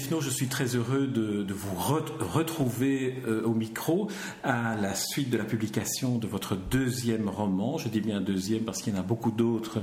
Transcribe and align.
Je 0.00 0.30
suis 0.30 0.48
très 0.48 0.76
heureux 0.76 1.06
de, 1.06 1.46
vous 1.52 1.74
retrouver 1.76 3.22
euh, 3.26 3.42
au 3.44 3.52
micro 3.52 4.08
à 4.42 4.74
la 4.74 4.94
suite 4.94 5.30
de 5.30 5.36
la 5.36 5.44
publication 5.44 6.16
de 6.16 6.26
votre 6.26 6.56
deuxième 6.56 7.28
roman. 7.28 7.76
Je 7.76 7.88
dis 7.88 8.00
bien 8.00 8.20
deuxième 8.20 8.64
parce 8.64 8.80
qu'il 8.80 8.94
y 8.94 8.96
en 8.96 9.00
a 9.00 9.02
beaucoup 9.02 9.30
d'autres 9.30 9.80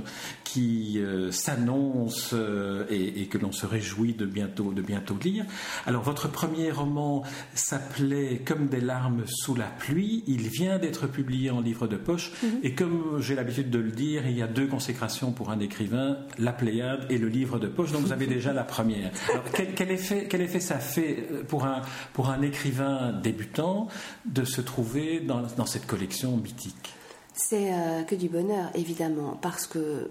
qui 0.48 0.98
euh, 0.98 1.30
s'annoncent 1.30 2.34
euh, 2.34 2.86
et, 2.88 3.26
que 3.26 3.36
l'on 3.36 3.52
se 3.52 3.66
réjouit 3.66 4.14
de 4.14 4.24
bientôt, 4.24 4.72
de 4.72 4.80
bientôt 4.80 5.16
lire. 5.22 5.44
Alors, 5.86 6.02
votre 6.02 6.26
premier 6.28 6.70
roman 6.70 7.22
s'appelait 7.54 8.40
Comme 8.46 8.68
des 8.68 8.80
larmes 8.80 9.24
sous 9.26 9.54
la 9.54 9.66
pluie. 9.66 10.24
Il 10.26 10.48
vient 10.48 10.78
d'être 10.78 11.06
publié 11.06 11.50
en 11.50 11.60
livre 11.60 11.86
de 11.86 11.96
poche. 11.96 12.32
Mhm. 12.42 12.60
Et 12.62 12.74
comme 12.74 13.20
j'ai 13.20 13.34
l'habitude 13.34 13.68
de 13.68 13.78
le 13.78 13.90
dire, 13.90 14.26
il 14.26 14.38
y 14.38 14.42
a 14.42 14.46
deux 14.46 14.66
consécrations 14.66 15.32
pour 15.32 15.50
un 15.50 15.60
écrivain, 15.60 16.16
la 16.38 16.52
Pléiade 16.52 17.04
et 17.10 17.18
le 17.18 17.28
livre 17.28 17.58
de 17.58 17.66
poche. 17.66 17.92
Donc, 17.92 18.02
vous 18.02 18.12
avez 18.12 18.26
déjà 18.26 18.54
la 18.54 18.64
première. 18.64 19.10
quel, 19.52 19.90
effet, 19.90 20.28
quel 20.30 20.40
effet 20.40 20.60
ça 20.60 20.78
fait 20.78 21.26
euh, 21.30 21.42
pour 21.44 21.66
un, 21.66 21.82
pour 22.14 22.30
un 22.30 22.40
écrivain 22.40 23.12
débutant 23.12 23.88
de 24.24 24.44
se 24.44 24.62
trouver 24.62 25.20
dans, 25.20 25.42
dans 25.58 25.66
cette 25.66 25.86
collection 25.86 26.38
mythique? 26.38 26.94
C'est 27.34 27.72
euh, 27.72 28.02
que 28.02 28.16
du 28.16 28.28
bonheur, 28.28 28.70
évidemment, 28.74 29.38
parce 29.40 29.66
que 29.66 30.10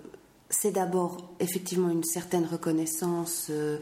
c'est 0.50 0.72
d'abord 0.72 1.18
effectivement 1.40 1.90
une 1.90 2.04
certaine 2.04 2.46
reconnaissance. 2.46 3.48
Euh, 3.50 3.78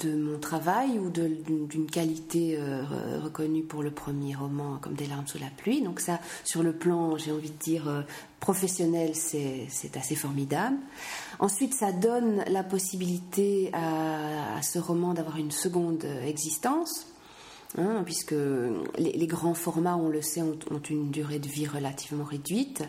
de 0.00 0.16
mon 0.16 0.38
travail 0.38 0.98
ou 0.98 1.10
d'une 1.10 1.86
qualité 1.88 2.58
euh, 2.58 2.82
reconnue 3.22 3.62
pour 3.62 3.84
le 3.84 3.90
premier 3.92 4.34
roman 4.34 4.78
comme 4.80 4.94
Des 4.94 5.06
larmes 5.06 5.26
sous 5.26 5.38
la 5.38 5.46
pluie. 5.56 5.80
Donc 5.80 6.00
ça, 6.00 6.18
sur 6.44 6.62
le 6.64 6.72
plan, 6.72 7.16
j'ai 7.16 7.30
envie 7.30 7.50
de 7.50 7.58
dire, 7.58 7.88
euh, 7.88 8.02
professionnel, 8.40 9.12
c'est 9.14 9.96
assez 9.96 10.16
formidable. 10.16 10.76
Ensuite, 11.38 11.72
ça 11.72 11.92
donne 11.92 12.42
la 12.48 12.64
possibilité 12.64 13.70
à, 13.72 14.60
ce 14.62 14.78
roman 14.78 15.14
d'avoir 15.14 15.36
une 15.36 15.52
seconde 15.52 16.04
existence. 16.26 17.06
Hein, 17.78 18.02
puisque 18.04 18.34
les, 18.96 19.26
grands 19.26 19.54
formats, 19.54 19.96
on 19.96 20.08
le 20.08 20.22
sait, 20.22 20.40
ont, 20.40 20.56
une 20.88 21.10
durée 21.10 21.38
de 21.38 21.48
vie 21.48 21.66
relativement 21.66 22.24
réduite. 22.24 22.82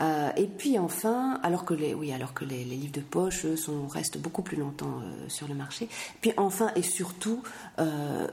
Euh, 0.00 0.30
et 0.36 0.46
puis 0.46 0.78
enfin, 0.78 1.40
alors 1.42 1.64
que 1.64 1.74
les, 1.74 1.94
oui, 1.94 2.12
alors 2.12 2.32
que 2.32 2.44
les, 2.44 2.64
livres 2.64 2.92
de 2.92 3.00
poche 3.00 3.54
sont, 3.56 3.86
restent 3.88 4.18
beaucoup 4.18 4.42
plus 4.42 4.56
longtemps 4.56 5.00
euh, 5.02 5.28
sur 5.28 5.48
le 5.48 5.54
marché. 5.54 5.88
Puis 6.20 6.32
enfin 6.36 6.70
et 6.76 6.82
surtout, 6.82 7.42
euh, 7.80 8.28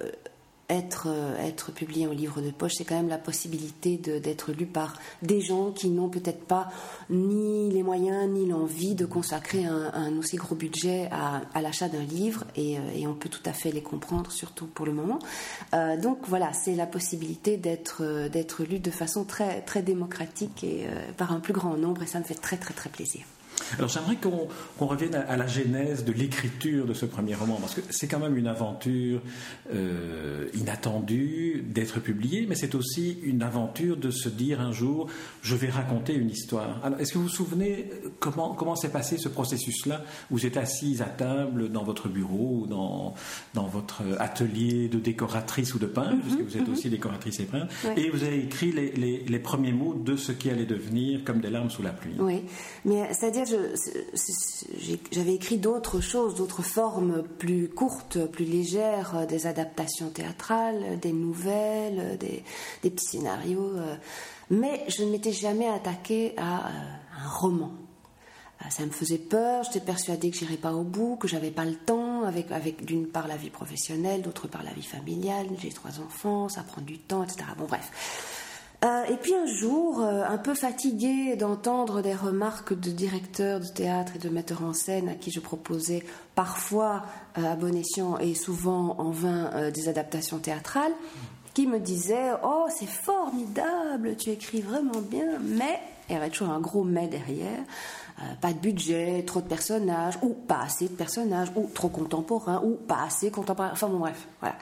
être, 0.70 1.08
euh, 1.08 1.38
être 1.38 1.72
publié 1.72 2.08
en 2.08 2.12
livre 2.12 2.42
de 2.42 2.52
poche, 2.52 2.74
c'est 2.78 2.84
quand 2.84 2.96
même 2.96 3.08
la 3.08 3.18
possibilité 3.18 3.98
d'être 3.98 4.52
lu 4.52 4.66
par 4.66 4.94
des 5.22 5.40
gens 5.40 5.72
qui 5.72 5.90
n'ont 5.90 6.10
peut-être 6.10 6.44
pas 6.44 6.70
ni 7.10 7.72
les 7.72 7.84
moyens 7.84 8.30
ni 8.30 8.46
l'envie 8.46 8.96
de 8.96 9.06
consacrer 9.06 9.66
un, 9.66 10.18
aussi 10.18 10.36
gros 10.36 10.56
budget 10.56 11.10
à, 11.12 11.62
l'achat 11.62 11.88
d'un 11.88 12.04
livre 12.04 12.44
et, 12.56 12.78
euh, 12.78 12.82
et, 12.96 13.08
on 13.08 13.14
peut 13.14 13.30
tout 13.30 13.42
à 13.46 13.54
fait 13.54 13.72
les 13.72 13.82
comprendre, 13.82 14.32
surtout 14.32 14.68
pour 14.68 14.86
le 14.86 14.92
moment. 14.92 15.20
Euh, 15.74 15.98
donc 15.98 16.20
voilà, 16.28 16.52
c'est 16.54 16.76
la 16.76 16.86
possibilité 16.86 17.58
d'être 17.58 18.64
lu 18.64 18.80
de 18.80 18.92
façon 18.92 19.24
très, 19.24 19.62
très 19.62 19.82
démocratique 19.82 20.64
et 20.64 20.88
par 21.16 21.32
un 21.32 21.40
plus 21.40 21.54
grand 21.54 21.78
nombre 21.78 22.04
et 22.04 22.08
ça 22.08 22.20
me 22.20 22.24
fait 22.24 22.36
très 22.36 22.58
très 22.58 22.74
très 22.74 22.90
plaisir. 22.90 23.22
Alors 23.74 23.90
j'aimerais 23.90 24.16
qu'on 24.16 24.86
revienne 24.86 25.16
à, 25.16 25.36
la 25.36 25.48
genèse 25.48 26.06
de 26.06 26.12
l'écriture 26.12 26.86
de 26.86 26.94
ce 26.94 27.06
premier 27.06 27.36
roman, 27.36 27.58
parce 27.60 27.76
que 27.76 27.82
c'est 27.90 28.08
quand 28.08 28.20
même 28.20 28.38
une 28.38 28.48
aventure 28.48 29.22
euh, 29.74 30.48
inattendue 30.54 31.64
d'être 31.68 32.00
publiée, 32.00 32.46
mais 32.48 32.56
c'est 32.56 32.76
aussi 32.76 33.20
une 33.24 33.44
aventure 33.44 33.98
de 33.98 34.12
se 34.12 34.30
dire 34.30 34.62
un 34.62 34.72
jour, 34.72 35.10
je 35.42 35.56
vais 35.56 35.70
raconter 35.70 36.14
une 36.14 36.30
histoire. 36.30 36.80
Alors 36.84 37.00
est-ce 37.00 37.14
que 37.14 37.18
vous 37.18 37.26
vous 37.26 37.30
souvenez 37.30 37.90
comment, 38.20 38.54
comment 38.54 38.76
s'est 38.76 38.90
passé 38.90 39.18
ce 39.18 39.30
processus-là 39.30 40.04
Vous 40.30 40.46
êtes 40.46 40.58
assise 40.58 41.02
à 41.02 41.06
table 41.06 41.72
dans 41.72 41.84
votre 41.84 42.08
bureau 42.08 42.62
ou 42.64 42.68
dans, 42.68 43.14
dans 43.54 43.68
votre 43.68 44.02
atelier 44.20 44.88
de 44.88 45.00
décoratrice 45.00 45.74
ou 45.74 45.80
de 45.80 45.88
peintre, 45.88 46.16
mm-hmm, 46.16 46.22
puisque 46.22 46.42
vous 46.42 46.58
êtes 46.58 46.68
mm-hmm. 46.68 46.72
aussi 46.72 46.90
décoratrice 46.90 47.40
et 47.40 47.46
peintre, 47.46 47.74
et 47.96 48.10
vous 48.10 48.24
avez 48.24 48.44
écrit 48.44 48.72
les, 48.72 48.92
les, 48.92 49.24
les 49.28 49.40
premiers 49.40 49.74
mots 49.74 49.94
de 49.94 50.16
ce 50.16 50.32
qui 50.32 50.50
allait 50.50 50.66
devenir 50.66 51.24
comme 51.24 51.42
des 51.42 51.50
larmes 51.50 51.70
sous 51.70 51.82
la 51.82 51.92
pluie. 51.92 52.16
Oui, 52.20 52.44
mais 52.86 53.14
c'est-à-dire 53.14 53.46
j'avais 55.12 55.34
écrit 55.34 55.58
d'autres 55.58 56.02
choses, 56.02 56.36
d'autres 56.36 56.62
formes 56.62 57.24
plus 57.24 57.70
courtes, 57.70 58.26
plus 58.28 58.46
légères, 58.46 59.16
euh, 59.16 59.26
des 59.26 59.48
adaptations 59.48 60.10
théâtrales, 60.10 61.00
des 61.00 61.14
nouvelles, 61.14 62.18
des, 62.18 62.44
petits 62.82 63.06
scénarios. 63.06 63.72
Euh. 63.76 63.96
Mais 64.50 64.86
je 64.88 65.04
ne 65.04 65.12
m'étais 65.12 65.32
jamais 65.32 65.68
attaquée 65.68 66.34
à 66.38 66.68
euh, 66.68 66.72
un 67.26 67.30
roman. 67.30 67.72
Ça 68.70 68.84
me 68.86 68.92
faisait 68.92 69.20
peur, 69.20 69.64
j'étais 69.64 69.86
persuadée 69.86 70.32
que 70.32 70.38
j'irais 70.38 70.58
pas 70.58 70.74
au 70.74 70.84
bout, 70.84 71.16
que 71.16 71.28
j'avais 71.28 71.52
pas 71.52 71.64
le 71.64 71.76
temps, 71.76 72.24
avec 72.24 72.84
d'une 72.84 73.08
part 73.08 73.28
la 73.28 73.38
vie 73.38 73.52
professionnelle, 73.52 74.24
d'autre 74.24 74.48
part 74.48 74.64
la 74.64 74.74
vie 74.74 74.82
familiale, 74.82 75.46
j'ai 75.60 75.70
trois 75.70 76.00
enfants, 76.00 76.50
ça 76.50 76.64
prend 76.64 76.82
du 76.82 76.98
temps, 76.98 77.24
etc. 77.24 77.46
Bon 77.58 77.66
bref. 77.66 77.92
Euh, 78.86 79.06
et 79.06 79.18
puis 79.18 79.34
un 79.34 79.48
jour, 79.48 80.02
euh, 80.02 80.24
un 80.24 80.38
peu 80.38 80.54
fatiguée 80.54 81.36
d'entendre 81.36 82.04
des 82.04 82.14
remarques 82.14 82.80
de 82.80 82.92
directeurs 82.92 83.60
de 83.60 83.66
théâtre 83.66 84.14
et 84.16 84.20
de 84.20 84.30
metteurs 84.30 84.64
en 84.64 84.74
scène 84.74 85.10
à 85.10 85.16
qui 85.16 85.32
je 85.32 85.40
proposais 85.40 86.04
parfois 86.36 87.02
euh, 87.40 87.52
à 87.52 87.56
bon 87.56 87.76
escient 87.76 88.20
et 88.20 88.36
souvent 88.36 88.96
en 89.00 89.10
vain 89.10 89.72
des 89.72 89.90
adaptations 89.90 90.38
théâtrales, 90.38 90.92
qui 91.56 91.66
me 91.66 91.80
disaient 91.80 92.34
Oh, 92.44 92.68
c'est 92.70 92.88
formidable, 92.88 94.16
tu 94.16 94.30
écris 94.30 94.62
vraiment 94.62 95.02
bien, 95.02 95.40
mais, 95.42 95.80
il 96.08 96.14
y 96.14 96.16
avait 96.16 96.30
toujours 96.30 96.52
un 96.52 96.60
gros 96.60 96.84
mais 96.84 97.08
derrière, 97.08 97.58
euh, 97.58 98.07
pas 98.42 98.54
de 98.54 98.60
budget, 98.60 99.24
trop 99.26 99.42
de 99.42 99.48
personnages, 99.48 100.18
ou 100.22 100.30
pas 100.30 100.62
assez 100.62 100.88
de 100.88 100.94
personnages, 100.94 101.50
ou 101.56 101.70
trop 101.74 101.90
contemporain, 101.90 102.62
ou 102.64 102.76
pas 102.76 103.04
assez 103.04 103.30
contemporain. 103.30 103.70
Enfin 103.72 103.88
bon, 103.88 104.00
bref, 104.00 104.28
voilà. 104.40 104.56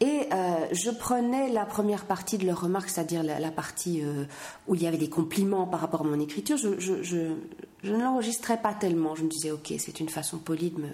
Et 0.00 0.28
euh, 0.32 0.66
je 0.72 0.90
prenais 0.90 1.50
la 1.50 1.64
première 1.64 2.04
partie 2.04 2.38
de 2.38 2.46
leurs 2.46 2.60
remarques, 2.60 2.88
c'est-à-dire 2.88 3.22
la, 3.22 3.50
partie 3.50 4.04
euh, 4.04 4.24
où 4.68 4.74
il 4.74 4.82
y 4.82 4.86
avait 4.86 4.98
des 4.98 5.10
compliments 5.10 5.66
par 5.66 5.80
rapport 5.80 6.02
à 6.02 6.04
mon 6.04 6.20
écriture. 6.20 6.56
Je, 6.56 6.78
je 6.78 7.90
ne 7.90 7.98
l'enregistrais 7.98 8.60
pas 8.60 8.74
tellement. 8.74 9.14
Je 9.14 9.24
me 9.24 9.28
disais, 9.28 9.50
ok, 9.50 9.72
c'est 9.78 10.00
une 10.00 10.08
façon 10.08 10.38
polie 10.38 10.70
de 10.70 10.80
me, 10.80 10.88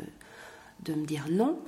de 0.85 0.95
me 0.95 1.07
dire 1.07 1.27
non. 1.31 1.59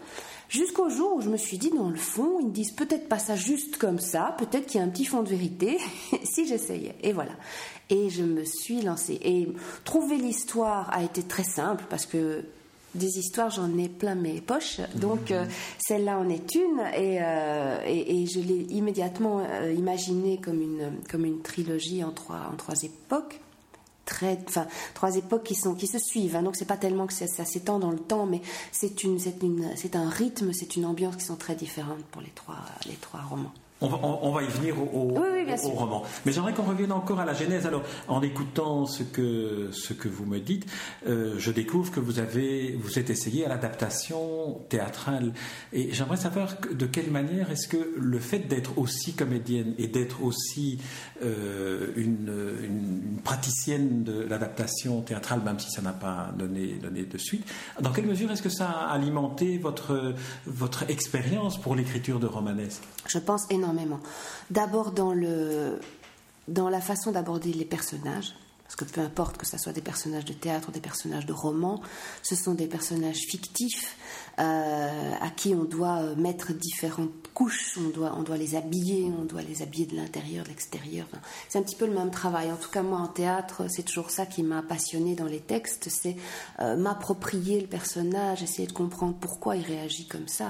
Jusqu'au 0.49 0.89
jour 0.89 1.17
où 1.17 1.21
je 1.21 1.29
me 1.29 1.37
suis 1.37 1.59
dit, 1.59 1.71
dans 1.71 1.89
le 1.89 1.97
fond, 1.97 2.39
ils 2.41 2.47
ne 2.47 2.53
disent 2.53 2.73
peut-être 2.73 3.09
pas 3.09 3.19
ça 3.19 3.35
juste 3.35 3.77
comme 3.77 3.99
ça, 3.99 4.37
peut-être 4.39 4.67
qu'il 4.67 4.81
y 4.81 4.85
a 4.85 4.87
un 4.87 4.91
petit 4.91 5.05
fond 5.05 5.23
de 5.23 5.29
vérité, 5.29 5.79
si 6.25 6.47
j'essayais. 6.47 6.95
Et 7.03 7.13
voilà. 7.13 7.33
Et 7.91 8.11
je 8.11 8.23
me 8.23 8.45
suis 8.45 8.83
lancée. 8.83 9.19
Et 9.23 9.49
trouver 9.85 10.17
l'histoire 10.17 10.91
a 10.93 11.03
été 11.03 11.23
très 11.23 11.45
simple 11.45 11.85
parce 11.89 12.07
que 12.07 12.45
des 12.95 13.19
histoires, 13.19 13.51
j'en 13.51 13.77
ai 13.79 13.89
plein 13.89 14.15
mes 14.15 14.41
poches. 14.41 14.81
Donc 14.95 15.31
euh, 15.31 15.45
celle-là 15.79 16.19
en 16.19 16.29
est 16.29 16.55
une 16.55 16.81
et, 16.97 17.19
euh, 17.21 17.79
et, 17.87 18.27
je 18.27 18.41
l'ai 18.41 18.67
immédiatement 18.71 19.41
euh, 19.41 19.73
imaginée 19.73 20.41
comme 20.41 20.63
une, 20.63 20.93
comme 21.11 21.25
une 21.25 21.43
trilogie 21.43 22.05
en 22.05 22.13
trois, 22.13 22.51
en 22.53 22.57
trois 22.57 22.83
époques. 22.83 23.41
Très, 24.05 24.39
enfin, 24.49 24.67
trois 24.93 25.17
époques 25.17 25.45
qui, 25.45 25.55
sont, 25.55 25.75
qui 25.75 25.87
se 25.87 25.99
suivent. 25.99 26.37
Hein. 26.37 26.43
donc 26.43 26.57
c'est 26.57 26.67
pas 26.67 26.77
tellement 26.77 27.07
que 27.07 27.13
ça, 27.13 27.27
ça 27.27 27.45
s'étend 27.45 27.79
dans 27.79 27.91
le 27.91 27.99
temps, 27.99 28.27
mais 28.27 28.43
c'est 28.71 29.03
une, 29.03 29.19
c'est 29.19 29.43
une, 29.43 29.71
c'est 29.77 29.97
un 29.97 30.09
rythme, 30.09 30.53
c'est 30.53 30.77
une 30.77 30.85
ambiance 30.85 31.17
qui 31.17 31.25
sont 31.25 31.37
très 31.37 31.55
différentes 31.55 32.05
pour 32.11 32.21
les 32.21 32.33
trois, 32.35 32.59
les 32.87 32.97
trois 32.97 33.21
romans. 33.23 33.53
On 33.81 34.31
va, 34.33 34.43
y 34.43 34.47
venir 34.47 34.77
au, 34.79 35.13
roman. 35.75 36.03
Mais 36.25 36.33
j'aimerais 36.33 36.53
qu'on 36.53 36.63
revienne 36.63 36.93
encore 36.93 37.21
à 37.21 37.25
la 37.25 37.35
genèse. 37.35 37.67
Alors, 37.67 37.83
en 38.09 38.23
écoutant 38.23 38.87
ce 38.87 39.03
que, 39.03 39.71
ce 39.73 39.93
que 39.93 40.09
vous 40.09 40.27
me 40.27 40.39
dites, 40.39 40.67
euh, 41.07 41.35
je 41.39 41.51
découvre 41.51 41.91
que 41.91 42.01
vous 42.01 42.19
avez, 42.19 42.77
vous 42.77 42.99
êtes 42.99 43.11
essayé 43.11 43.45
à 43.45 43.49
l'adaptation 43.49 44.61
théâtrale. 44.69 45.33
Et 45.73 45.93
j'aimerais 45.93 46.17
savoir 46.17 46.55
de 46.71 46.87
quelle 46.87 47.11
manière 47.11 47.51
est-ce 47.51 47.69
que 47.69 47.95
le 47.97 48.19
fait 48.19 48.41
d'être 48.41 48.79
aussi 48.79 49.15
comédienne 49.15 49.75
et 49.79 49.87
d'être 49.87 50.23
aussi 50.23 50.79
euh, 51.23 51.93
une, 51.97 53.21
praticienne 53.23 54.05
de 54.05 54.23
l'adaptation 54.23 55.01
théâtrale, 55.03 55.41
même 55.45 55.59
si 55.59 55.71
ça 55.71 55.81
n'a 55.81 55.93
pas 55.93 56.31
donné, 56.39 56.75
donné 56.75 57.05
de 57.05 57.19
suite, 57.19 57.47
dans 57.81 57.93
quelle 57.93 58.07
mesure 58.07 58.31
est-ce 58.31 58.43
que 58.43 58.49
ça 58.49 58.69
a 58.69 58.93
alimenté 58.93 59.59
votre, 59.59 60.15
votre 60.47 60.89
expérience 60.91 61.59
pour 61.61 61.75
l'écriture 61.75 62.21
de 62.21 62.27
romanesque 62.27 62.83
Je 63.09 63.19
pense 63.19 63.43
énormément 63.51 64.01
D'abord 64.51 64.93
dans, 64.93 65.13
le, 65.15 65.34
dans 66.49 66.69
la 66.69 66.81
façon 66.81 67.13
d'aborder 67.13 67.53
les 67.53 67.65
personnages, 67.65 68.35
parce 68.65 68.77
que 68.77 68.85
peu 68.85 69.01
importe 69.03 69.37
que 69.37 69.47
ce 69.47 69.59
soit 69.59 69.73
des 69.73 69.83
personnages 69.83 70.25
de 70.25 70.33
théâtre 70.33 70.69
ou 70.71 70.73
des 70.73 70.81
personnages 70.81 71.27
de 71.27 71.33
roman, 71.33 71.81
ce 72.23 72.35
sont 72.35 72.55
des 72.55 72.67
personnages 72.67 73.21
fictifs 73.29 73.97
euh, 74.39 75.13
à 75.21 75.31
qui 75.31 75.55
on 75.55 75.65
doit 75.65 76.15
mettre 76.17 76.53
différentes 76.53 77.11
couches, 77.35 77.79
on 77.79 77.91
doit, 77.91 78.15
on 78.17 78.23
doit 78.23 78.37
les 78.37 78.57
habiller, 78.57 79.13
on 79.19 79.25
doit 79.25 79.43
les 79.43 79.63
habiller 79.63 79.87
de 79.87 79.97
l'intérieur, 79.97 80.45
de 80.45 80.49
l'extérieur. 80.49 81.07
c'est 81.49 81.59
un 81.59 81.63
petit 81.63 81.77
peu 81.77 81.87
le 81.87 81.95
même 81.95 82.11
travail. 82.11 82.51
En 82.51 82.57
tout 82.57 82.71
cas, 82.71 82.83
moi, 82.83 82.99
en 82.99 83.09
théâtre, 83.09 83.67
c'est 83.69 83.83
toujours 83.83 84.11
ça 84.11 84.27
qui 84.27 84.43
m'a 84.43 84.63
passionné 84.63 85.15
dans 85.15 85.27
les 85.27 85.41
textes, 85.41 85.89
c'est 85.91 86.17
euh, 86.61 86.77
m'approprier 86.77 87.61
le 87.61 87.67
personnage, 87.67 88.43
essayer 88.43 88.67
de 88.67 88.73
comprendre 88.73 89.15
pourquoi 89.21 89.57
il 89.57 89.65
réagit 89.65 90.07
comme 90.09 90.29
ça 90.29 90.49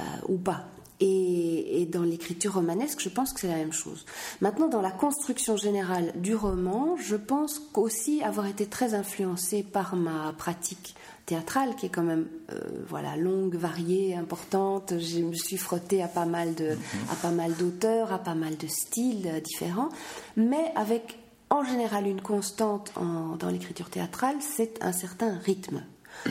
euh, 0.00 0.04
ou 0.28 0.38
pas. 0.38 0.66
Et, 1.04 1.88
dans 1.90 2.02
l'écriture 2.02 2.54
romanesque, 2.54 3.00
je 3.00 3.08
pense 3.08 3.32
que 3.32 3.40
c'est 3.40 3.48
la 3.48 3.56
même 3.56 3.72
chose. 3.72 4.06
Maintenant, 4.40 4.68
dans 4.68 4.80
la 4.80 4.92
construction 4.92 5.56
générale 5.56 6.12
du 6.14 6.36
roman, 6.36 6.96
je 6.96 7.16
pense 7.16 7.58
qu'aussi 7.58 8.22
avoir 8.22 8.46
été 8.46 8.66
très 8.66 8.94
influencée 8.94 9.64
par 9.64 9.96
ma 9.96 10.32
pratique 10.32 10.94
théâtrale, 11.26 11.74
qui 11.74 11.86
est 11.86 11.88
quand 11.88 12.04
même 12.04 12.28
euh, 12.50 12.60
voilà 12.88 13.16
longue, 13.16 13.56
variée, 13.56 14.14
importante. 14.14 14.94
Je 14.98 15.20
me 15.20 15.34
suis 15.34 15.56
frottée 15.56 16.02
à 16.02 16.08
pas 16.08 16.24
mal 16.24 16.54
de, 16.54 16.76
à 17.10 17.16
pas 17.16 17.30
mal 17.30 17.52
d'auteurs, 17.56 18.12
à 18.12 18.18
pas 18.18 18.36
mal 18.36 18.56
de 18.56 18.68
styles 18.68 19.26
euh, 19.26 19.40
différents, 19.40 19.88
mais 20.36 20.72
avec 20.76 21.18
en 21.50 21.64
général 21.64 22.06
une 22.06 22.22
constante 22.22 22.92
dans 23.38 23.50
l'écriture 23.50 23.90
théâtrale, 23.90 24.36
c'est 24.40 24.82
un 24.82 24.92
certain 24.92 25.36
rythme 25.38 25.82
euh, 26.26 26.30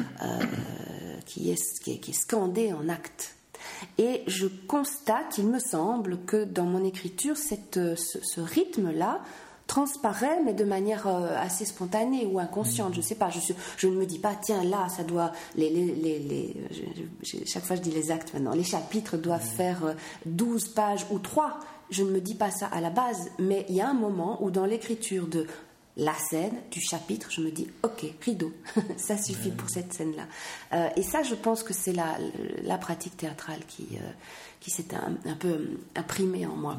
qui, 1.26 1.52
est, 1.52 1.80
qui, 1.84 1.92
est, 1.92 2.14
scandé 2.14 2.74
en 2.74 2.90
actes. 2.90 3.36
Et 3.98 4.24
je 4.28 4.48
constate, 4.68 5.38
il 5.38 5.48
me 5.48 5.60
semble, 5.60 6.20
que 6.26 6.44
dans 6.44 6.66
mon 6.66 6.84
écriture, 6.84 7.38
cette, 7.38 7.80
ce, 7.96 8.42
rythme-là 8.42 9.22
transparaît, 9.68 10.42
mais 10.44 10.54
de 10.54 10.66
manière 10.66 11.08
euh, 11.08 11.34
assez 11.38 11.66
spontanée 11.66 12.26
ou 12.26 12.40
inconsciente. 12.40 12.94
Je 12.94 12.98
ne 12.98 13.04
sais 13.04 13.16
pas, 13.16 13.30
je, 13.30 13.40
je, 13.78 13.88
ne 13.88 13.96
me 13.96 14.06
dis 14.06 14.20
pas, 14.20 14.36
tiens, 14.36 14.64
là, 14.64 14.90
ça 14.90 15.04
doit. 15.04 15.32
Les, 15.56 15.70
les, 15.70 16.20
les, 16.20 16.56
chaque 17.46 17.64
fois, 17.64 17.78
je 17.78 17.82
dis 17.82 17.92
les 17.92 18.12
actes 18.12 18.34
maintenant. 18.34 18.54
Les 18.54 18.64
chapitres 18.64 19.18
doivent 19.18 19.42
faire 19.42 19.96
12 20.26 20.66
euh, 20.66 20.74
pages 20.76 21.06
ou 21.10 21.20
3. 21.20 21.60
Je 21.90 22.04
ne 22.04 22.12
me 22.12 22.22
dis 22.22 22.36
pas 22.36 22.52
ça 22.52 22.68
à 22.68 22.82
la 22.82 22.90
base, 22.90 23.30
mais 23.40 23.66
il 23.70 23.76
y 23.76 23.82
a 23.82 23.90
un 23.90 23.94
moment 23.94 24.44
où, 24.44 24.52
dans 24.52 24.66
l'écriture 24.66 25.28
de 25.28 25.46
la 25.98 26.14
scène, 26.16 26.54
du 26.72 26.82
chapitre, 26.82 27.30
je 27.32 27.42
me 27.42 27.52
dis, 27.52 27.68
ok, 27.84 28.06
rideau, 28.22 28.54
ça 28.98 29.18
suffit 29.18 29.52
pour 29.52 29.70
cette 29.70 29.94
scène-là. 29.94 30.24
Euh, 30.74 30.90
et 30.96 31.04
ça, 31.04 31.24
je 31.24 31.36
pense 31.36 31.64
que 31.64 31.74
c'est 31.74 31.94
la, 31.94 32.18
la, 32.64 32.78
pratique 32.78 33.18
théâtrale 33.18 33.60
qui, 33.68 33.88
euh, 33.94 34.12
qui 34.60 34.72
s'est 34.72 34.96
un, 34.96 35.18
un, 35.30 35.36
peu 35.36 35.78
imprimée 35.96 36.46
en 36.46 36.56
moi. 36.56 36.78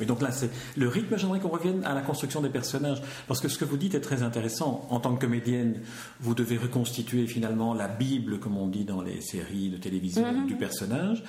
Et 0.00 0.06
donc 0.06 0.22
là, 0.22 0.30
c'est 0.32 0.50
le 0.76 0.88
rythme. 0.88 1.16
J'aimerais 1.16 1.40
qu'on 1.40 1.48
revienne 1.48 1.84
à 1.84 1.94
la 1.94 2.02
construction 2.02 2.40
des 2.40 2.48
personnages, 2.48 3.02
parce 3.28 3.40
que 3.40 3.48
ce 3.48 3.58
que 3.58 3.64
vous 3.64 3.76
dites 3.76 3.94
est 3.94 4.00
très 4.00 4.22
intéressant. 4.22 4.86
En 4.90 5.00
tant 5.00 5.14
que 5.14 5.20
comédienne, 5.20 5.80
vous 6.20 6.34
devez 6.34 6.56
reconstituer 6.56 7.26
finalement 7.26 7.74
la 7.74 7.88
Bible, 7.88 8.38
comme 8.38 8.56
on 8.56 8.66
dit 8.66 8.84
dans 8.84 9.02
les 9.02 9.20
séries 9.20 9.70
de 9.70 9.76
télévision, 9.76 10.22
mm-hmm. 10.22 10.46
du 10.46 10.56
personnage. 10.56 11.22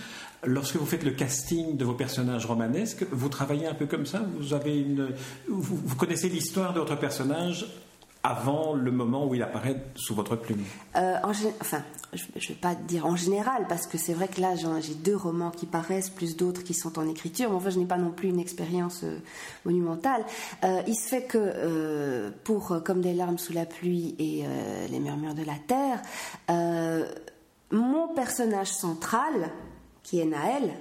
Lorsque 0.45 0.75
vous 0.75 0.85
faites 0.85 1.03
le 1.03 1.11
casting 1.11 1.77
de 1.77 1.85
vos 1.85 1.93
personnages 1.93 2.45
romanesques, 2.45 3.05
vous 3.11 3.29
travaillez 3.29 3.65
un 3.65 3.73
peu 3.73 3.87
comme 3.87 4.05
ça? 4.05 4.23
Vous, 4.37 4.53
avez 4.53 4.79
une, 4.79 5.09
vous, 5.49 5.95
connaissez 5.95 6.29
l'histoire 6.29 6.73
de 6.73 6.79
votre 6.79 6.97
personnage 6.97 7.65
avant 8.23 8.73
le 8.73 8.91
moment 8.91 9.27
où 9.27 9.35
il 9.35 9.43
apparaît 9.43 9.81
sous 9.95 10.15
votre 10.15 10.35
plume 10.35 10.63
euh, 10.95 11.17
Enfin, 11.23 11.83
je 12.13 12.23
ne 12.35 12.47
vais 12.47 12.59
pas 12.59 12.75
dire 12.75 13.05
en 13.05 13.15
général, 13.15 13.65
parce 13.67 13.87
que 13.87 13.97
c'est 13.97 14.13
vrai 14.13 14.27
que 14.27 14.41
là, 14.41 14.53
j'ai 14.55 14.95
deux 14.95 15.15
romans 15.15 15.51
qui 15.51 15.65
paraissent, 15.65 16.09
plus 16.09 16.35
d'autres 16.35 16.63
qui 16.63 16.73
sont 16.73 16.99
en 16.99 17.07
écriture. 17.07 17.49
Mais 17.49 17.55
enfin, 17.55 17.69
je 17.69 17.79
n'ai 17.79 17.85
pas 17.85 17.97
non 17.97 18.11
plus 18.11 18.29
une 18.29 18.39
expérience 18.39 19.03
euh, 19.03 19.19
monumentale. 19.65 20.25
Euh, 20.63 20.81
il 20.87 20.95
se 20.95 21.07
fait 21.07 21.23
que 21.23 22.29
pour 22.43 22.81
Comme 22.83 23.01
des 23.01 23.13
larmes 23.13 23.37
sous 23.37 23.53
la 23.53 23.65
pluie 23.65 24.15
et 24.19 24.43
Les 24.89 24.99
murmures 24.99 25.33
de 25.33 25.43
la 25.43 25.55
terre, 25.67 26.01
mon 27.71 28.13
personnage 28.13 28.71
central, 28.71 29.51
qui 30.03 30.19
est 30.19 30.25
Naël, 30.25 30.73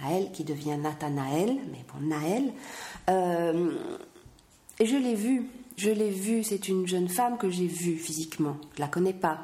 Naël 0.00 0.30
qui 0.32 0.44
devient 0.44 0.76
Nathanaël, 0.78 1.56
mais 1.70 1.84
bon, 1.92 2.06
Naël. 2.06 2.52
Et 4.78 4.86
je 4.86 4.96
l'ai 4.96 5.14
vue, 5.14 5.48
je 5.82 5.90
l'ai 5.90 6.10
vue, 6.10 6.44
c'est 6.44 6.68
une 6.68 6.86
jeune 6.86 7.08
femme 7.08 7.36
que 7.36 7.50
j'ai 7.50 7.66
vue 7.66 7.96
physiquement. 7.96 8.56
Je 8.76 8.80
la 8.80 8.86
connais 8.86 9.12
pas, 9.12 9.38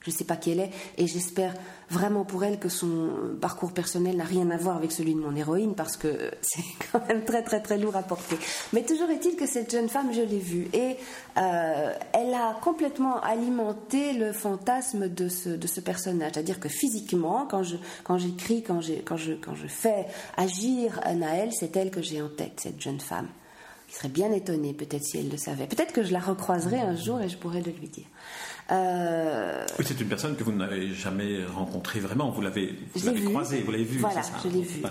je 0.00 0.10
ne 0.10 0.14
sais 0.16 0.24
pas 0.24 0.36
qui 0.36 0.52
elle 0.52 0.60
est, 0.60 0.70
et 0.96 1.06
j'espère 1.06 1.52
vraiment 1.90 2.24
pour 2.24 2.44
elle 2.44 2.58
que 2.58 2.70
son 2.70 3.10
parcours 3.42 3.72
personnel 3.72 4.16
n'a 4.16 4.24
rien 4.24 4.50
à 4.50 4.56
voir 4.56 4.78
avec 4.78 4.90
celui 4.90 5.14
de 5.14 5.20
mon 5.20 5.36
héroïne, 5.36 5.74
parce 5.74 5.98
que 5.98 6.30
c'est 6.40 6.62
quand 6.90 7.06
même 7.08 7.26
très 7.26 7.42
très 7.42 7.60
très 7.60 7.76
lourd 7.76 7.94
à 7.94 8.02
porter. 8.02 8.38
Mais 8.72 8.84
toujours 8.84 9.10
est-il 9.10 9.36
que 9.36 9.46
cette 9.46 9.70
jeune 9.70 9.90
femme, 9.90 10.14
je 10.14 10.22
l'ai 10.22 10.38
vue, 10.38 10.68
et 10.72 10.96
euh, 11.36 11.92
elle 12.14 12.32
a 12.32 12.58
complètement 12.62 13.20
alimenté 13.20 14.14
le 14.14 14.32
fantasme 14.32 15.10
de 15.10 15.28
ce, 15.28 15.50
de 15.50 15.66
ce 15.66 15.80
personnage. 15.80 16.32
C'est-à-dire 16.32 16.58
que 16.58 16.70
physiquement, 16.70 17.46
quand 17.46 17.64
quand 18.04 18.16
j'écris, 18.16 18.62
quand, 18.62 18.80
quand, 19.04 19.18
je, 19.18 19.34
quand 19.34 19.54
je 19.54 19.66
fais 19.66 20.06
agir 20.38 21.00
Naël, 21.14 21.50
c'est 21.52 21.76
elle 21.76 21.90
que 21.90 22.00
j'ai 22.00 22.22
en 22.22 22.30
tête, 22.30 22.60
cette 22.62 22.80
jeune 22.80 23.00
femme. 23.00 23.28
Il 23.90 23.94
serait 23.96 24.08
bien 24.08 24.32
étonné, 24.32 24.72
peut-être 24.72 25.02
si 25.02 25.18
elle 25.18 25.28
le 25.28 25.36
savait. 25.36 25.66
Peut-être 25.66 25.92
que 25.92 26.04
je 26.04 26.12
la 26.12 26.20
recroiserai 26.20 26.78
un 26.78 26.94
jour 26.94 27.20
et 27.20 27.28
je 27.28 27.36
pourrais 27.36 27.60
le 27.60 27.72
lui 27.72 27.88
dire. 27.88 28.06
Euh, 28.70 29.66
oui, 29.80 29.84
c'est 29.86 30.00
une 30.00 30.08
personne 30.08 30.36
que 30.36 30.44
vous 30.44 30.52
n'avez 30.52 30.94
jamais 30.94 31.44
rencontrée 31.44 31.98
vraiment. 31.98 32.30
Vous 32.30 32.40
l'avez 32.40 32.76
croisée, 33.24 33.62
vous 33.62 33.72
l'avez 33.72 33.82
vue. 33.84 33.98
Voilà, 33.98 34.22
je 34.44 34.48
l'ai 34.48 34.62
vue. 34.62 34.82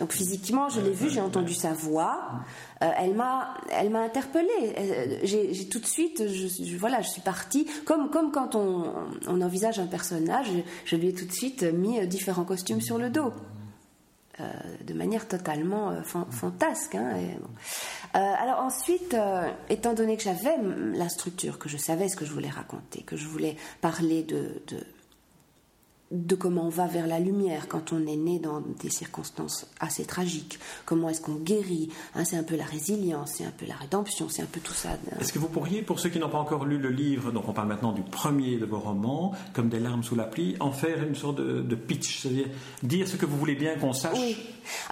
Donc 0.00 0.12
physiquement, 0.12 0.70
je 0.70 0.80
l'ai 0.80 0.92
vue, 0.92 1.10
j'ai 1.10 1.20
entendu 1.20 1.52
sa 1.52 1.74
voix. 1.74 2.40
Euh, 2.82 2.90
elle 2.96 3.14
m'a, 3.14 3.54
elle 3.70 3.90
m'a 3.90 4.00
interpellée. 4.00 4.48
Euh, 4.78 5.18
j'ai 5.24 5.68
tout 5.68 5.80
de 5.80 5.86
suite, 5.86 6.22
je, 6.26 6.76
voilà, 6.78 7.02
je 7.02 7.08
suis 7.08 7.20
partie. 7.20 7.66
Comme, 7.84 8.08
comme 8.08 8.32
quand 8.32 8.54
on, 8.54 8.94
on 9.26 9.42
envisage 9.42 9.78
un 9.78 9.86
personnage, 9.86 10.46
je 10.86 10.96
lui 10.96 11.08
ai 11.08 11.12
tout 11.12 11.26
de 11.26 11.32
suite 11.32 11.64
mis 11.64 12.06
différents 12.06 12.44
costumes 12.44 12.80
sur 12.80 12.96
le 12.96 13.10
dos. 13.10 13.32
Euh, 14.40 14.44
de 14.86 14.94
manière 14.94 15.26
totalement 15.26 15.90
euh, 15.90 16.02
fantasque. 16.30 16.94
Hein, 16.94 17.16
euh, 18.14 18.18
alors 18.38 18.60
ensuite, 18.60 19.16
étant 19.68 19.94
donné 19.94 20.16
que 20.16 20.22
j'avais 20.22 20.56
la 20.94 21.08
structure, 21.08 21.58
que 21.58 21.68
je 21.68 21.76
savais 21.76 22.08
ce 22.08 22.16
que 22.16 22.24
je 22.24 22.32
voulais 22.32 22.48
raconter, 22.48 23.02
que 23.02 23.16
je 23.16 23.26
voulais 23.26 23.56
parler 23.80 24.22
de 24.22 24.62
de 24.68 24.78
comment 26.38 26.66
on 26.66 26.70
va 26.70 26.86
vers 26.86 27.06
la 27.06 27.18
lumière 27.18 27.68
quand 27.68 27.92
on 27.92 28.06
est 28.06 28.16
né 28.16 28.38
dans 28.38 28.60
des 28.60 28.90
circonstances 28.90 29.66
assez 29.80 30.04
tragiques. 30.04 30.58
Comment 30.84 31.08
est-ce 31.10 31.20
qu'on 31.20 31.34
guérit 31.34 31.90
hein, 32.14 32.24
C'est 32.24 32.36
un 32.36 32.42
peu 32.42 32.56
la 32.56 32.64
résilience, 32.64 33.32
c'est 33.36 33.44
un 33.44 33.50
peu 33.50 33.66
la 33.66 33.74
rédemption, 33.74 34.28
c'est 34.28 34.42
un 34.42 34.46
peu 34.46 34.60
tout 34.60 34.72
ça. 34.72 34.90
Est-ce 35.20 35.32
que 35.32 35.38
vous 35.38 35.48
pourriez, 35.48 35.82
pour 35.82 36.00
ceux 36.00 36.08
qui 36.08 36.18
n'ont 36.18 36.30
pas 36.30 36.38
encore 36.38 36.64
lu 36.64 36.78
le 36.78 36.90
livre, 36.90 37.30
donc 37.30 37.48
on 37.48 37.52
parle 37.52 37.68
maintenant 37.68 37.92
du 37.92 38.02
premier 38.02 38.56
de 38.56 38.64
vos 38.64 38.78
romans, 38.78 39.34
comme 39.52 39.68
des 39.68 39.80
larmes 39.80 40.02
sous 40.02 40.14
la 40.14 40.24
pluie, 40.24 40.56
en 40.60 40.72
faire 40.72 41.02
une 41.02 41.14
sorte 41.14 41.36
de, 41.40 41.74
pitch, 41.74 42.22
c'est-à-dire 42.22 42.48
dire 42.82 43.06
ce 43.06 43.16
que 43.16 43.26
vous 43.26 43.36
voulez 43.36 43.54
bien 43.54 43.76
qu'on 43.76 43.92
sache 43.92 44.18
oui. 44.18 44.36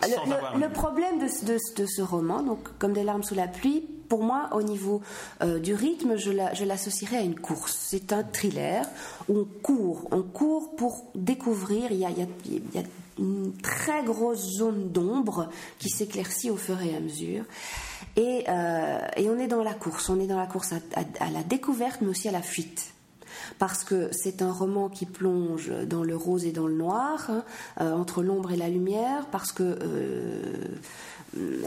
le, 0.03 0.73
problème 0.73 1.19
de, 1.19 1.27
de, 1.27 1.87
ce 1.87 2.03
roman, 2.03 2.43
donc 2.43 2.61
comme 2.79 2.93
des 2.93 3.03
larmes 3.03 3.23
sous 3.23 3.35
la 3.35 3.49
pluie, 3.49 3.85
pour 4.09 4.23
moi, 4.23 4.49
au 4.53 4.63
niveau 4.63 5.03
euh, 5.43 5.59
du 5.59 5.75
rythme, 5.75 6.17
je 6.17 6.65
l'associerais 6.65 7.19
à 7.19 7.23
une 7.23 7.39
course. 7.39 7.77
C'est 7.79 8.13
un 8.13 8.23
thriller 8.23 8.87
où 9.29 9.39
on 9.39 9.45
court, 9.63 10.09
on 10.11 10.23
court 10.23 10.75
pour 10.77 11.05
découvrir. 11.15 11.91
Il 11.91 11.99
y 11.99 12.05
a, 12.05 12.83
une 13.19 13.55
très 13.63 14.05
grosse 14.05 14.57
zone 14.59 14.91
d'ombre 14.91 15.49
qui 15.79 15.89
s'éclaircit 15.89 16.51
au 16.51 16.57
fur 16.57 16.81
et 16.83 16.95
à 16.95 17.01
mesure. 17.01 17.45
Et, 18.17 18.45
euh, 18.49 18.99
on 19.19 19.39
est 19.39 19.49
dans 19.49 19.63
la 19.63 19.75
course. 19.75 20.11
On 20.11 20.21
est 20.21 20.27
dans 20.27 20.39
la 20.39 20.47
course 20.47 20.73
à, 20.73 21.31
la 21.31 21.43
découverte, 21.43 22.01
mais 22.03 22.09
aussi 22.09 22.29
à 22.29 22.33
la 22.33 22.43
fuite 22.43 22.93
parce 23.59 23.85
que 23.85 24.11
c'est 24.13 24.43
un 24.43 24.51
roman 24.51 24.89
qui 24.89 25.07
plonge 25.07 25.71
dans 25.87 26.03
le 26.03 26.17
rose 26.17 26.45
et 26.45 26.53
dans 26.53 26.67
le 26.67 26.75
noir, 26.75 27.27
hein, 27.29 27.45
euh, 27.81 27.93
entre 27.93 28.23
l'ombre 28.23 28.51
et 28.53 28.57
la 28.57 28.69
lumière, 28.69 29.27
parce 29.31 29.53
que 29.53 29.79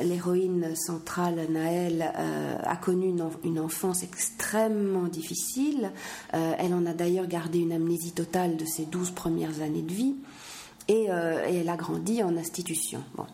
l'héroïne 0.01 0.75
centrale, 0.75 1.47
Naël, 1.49 2.13
euh, 2.17 2.55
a 2.63 2.75
connu 2.75 3.13
une, 3.43 3.59
enfance 3.59 4.03
extrêmement 4.03 5.07
difficile. 5.07 5.91
Euh, 6.33 6.53
elle 6.57 6.73
en 6.73 6.85
a 6.85 6.93
d'ailleurs 6.93 7.27
gardé 7.27 7.59
une 7.59 7.71
amnésie 7.71 8.11
totale 8.11 8.57
de 8.57 8.65
ses 8.65 8.85
douze 8.85 9.11
premières 9.11 9.61
années 9.61 9.81
de 9.81 9.93
vie. 9.93 10.15
Et, 10.89 11.05
euh, 11.09 11.45
elle 11.47 11.69
a 11.69 11.77
grandi 11.77 12.21
en 12.21 12.35
institution. 12.35 13.01
Bon. 13.15 13.25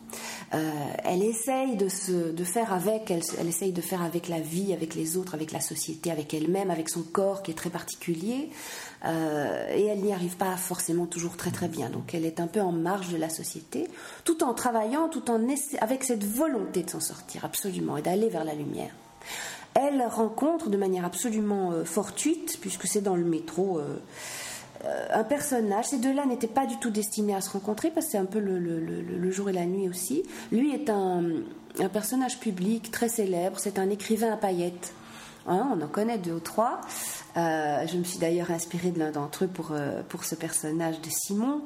elle 0.52 1.22
essaye 1.22 1.76
de, 1.76 1.88
se, 1.88 2.30
de 2.30 2.44
faire 2.44 2.72
avec, 2.72 3.10
elle, 3.10 3.22
elle, 3.38 3.48
essaye 3.48 3.72
de 3.72 3.80
faire 3.80 4.02
avec 4.02 4.28
la 4.28 4.38
vie, 4.38 4.72
avec 4.72 4.94
les 4.94 5.16
autres, 5.16 5.34
avec 5.34 5.50
la 5.50 5.60
société, 5.60 6.12
avec 6.12 6.32
elle-même, 6.34 6.70
avec 6.70 6.88
son 6.88 7.02
corps 7.02 7.42
qui 7.42 7.50
est 7.50 7.54
très 7.54 7.70
particulier. 7.70 8.50
Euh, 9.04 9.68
et 9.74 9.86
elle 9.86 10.00
n'y 10.00 10.12
arrive 10.12 10.36
pas 10.36 10.56
forcément 10.56 11.06
toujours 11.06 11.36
très 11.36 11.50
très 11.50 11.68
bien. 11.68 11.90
Donc 11.90 12.14
elle 12.14 12.24
est 12.24 12.40
un 12.40 12.46
peu 12.46 12.60
en 12.60 12.72
marge 12.72 13.08
de 13.10 13.16
la 13.16 13.28
société, 13.28 13.88
tout 14.24 14.42
en 14.42 14.54
travaillant, 14.54 15.08
tout 15.08 15.30
en 15.30 15.40
avec 15.80 16.02
cette 16.02 16.24
volonté 16.24 16.82
de 16.82 16.90
s'en 16.90 17.00
sortir 17.00 17.44
absolument 17.44 17.96
et 17.96 18.02
d'aller 18.02 18.28
vers 18.28 18.44
la 18.44 18.54
lumière. 18.54 18.90
Elle 19.74 20.02
rencontre 20.02 20.70
de 20.70 20.76
manière 20.76 21.04
absolument 21.04 21.70
euh, 21.72 21.84
fortuite, 21.84 22.58
puisque 22.60 22.86
c'est 22.86 23.02
dans 23.02 23.16
le 23.16 23.24
métro. 23.24 23.78
Euh, 23.78 23.96
un 25.12 25.24
personnage, 25.24 25.86
ces 25.86 25.98
deux-là 25.98 26.26
n'étaient 26.26 26.46
pas 26.46 26.66
du 26.66 26.76
tout 26.78 26.90
destinés 26.90 27.34
à 27.34 27.40
se 27.40 27.50
rencontrer 27.50 27.90
parce 27.90 28.06
que 28.06 28.12
c'est 28.12 28.18
un 28.18 28.24
peu 28.24 28.38
le, 28.38 29.30
jour 29.30 29.48
et 29.48 29.52
la 29.52 29.66
nuit 29.66 29.88
aussi. 29.88 30.22
Lui 30.52 30.72
est 30.72 30.90
un, 30.90 31.22
un 31.78 31.88
personnage 31.88 32.38
public 32.38 32.90
très 32.90 33.08
célèbre, 33.08 33.58
c'est 33.58 33.78
un 33.78 33.90
écrivain 33.90 34.32
à 34.32 34.36
paillettes. 34.36 34.92
Hein, 35.48 35.68
on 35.76 35.80
en 35.80 35.88
connaît 35.88 36.18
deux 36.18 36.32
ou 36.32 36.40
trois. 36.40 36.80
Euh, 37.36 37.86
je 37.86 37.98
me 37.98 38.04
suis 38.04 38.18
d'ailleurs 38.18 38.50
inspirée 38.50 38.90
de 38.90 38.98
l'un 38.98 39.10
d'entre 39.10 39.44
eux 39.44 39.48
pour, 39.48 39.68
euh, 39.72 40.02
pour 40.08 40.24
ce 40.24 40.34
personnage 40.34 41.00
de 41.00 41.08
Simon. 41.10 41.62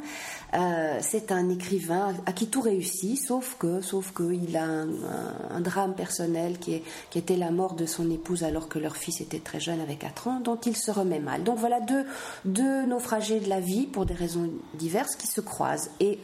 Euh, 0.55 0.99
c'est 1.01 1.31
un 1.33 1.49
écrivain 1.49 2.15
à 2.27 2.33
qui 2.33 2.49
tout 2.49 2.61
réussit, 2.61 3.19
sauf 3.19 3.57
que, 3.59 3.81
sauf 3.81 4.13
qu'il 4.13 4.57
a 4.57 4.65
un, 4.65 5.61
drame 5.61 5.95
personnel 5.95 6.59
qui, 6.59 6.75
est, 6.75 6.83
qui 7.11 7.19
était 7.19 7.37
la 7.37 7.51
mort 7.51 7.75
de 7.75 7.87
son 7.87 8.11
épouse 8.11 8.43
alors 8.43 8.69
que 8.69 8.79
leur 8.79 8.97
fils 8.97 9.21
était 9.21 9.39
très 9.39 9.61
jeune, 9.61 9.81
avec 9.81 10.01
4 10.01 10.29
ans, 10.29 10.41
dont 10.41 10.57
il 10.57 10.77
se 10.77 10.91
remet 10.91 11.21
mal. 11.21 11.45
Donc 11.45 11.59
voilà 11.59 11.81
deux, 11.81 12.05
deux 12.45 12.85
naufragés 12.87 13.41
de 13.41 13.49
la 13.49 13.61
vie, 13.61 13.87
pour 13.87 14.07
des 14.07 14.15
raisons 14.15 14.51
diverses, 14.75 15.15
qui 15.17 15.27
se 15.27 15.41
croisent. 15.41 15.91
Et 16.01 16.19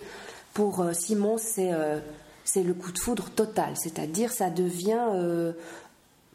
Pour 0.55 0.85
Simon, 0.93 1.37
c'est 1.39 2.63
le 2.63 2.75
coup 2.75 2.93
de 2.93 2.99
foudre 2.99 3.31
total, 3.31 3.77
c'est-à-dire 3.77 4.33
ça 4.33 4.51
devient 4.51 5.53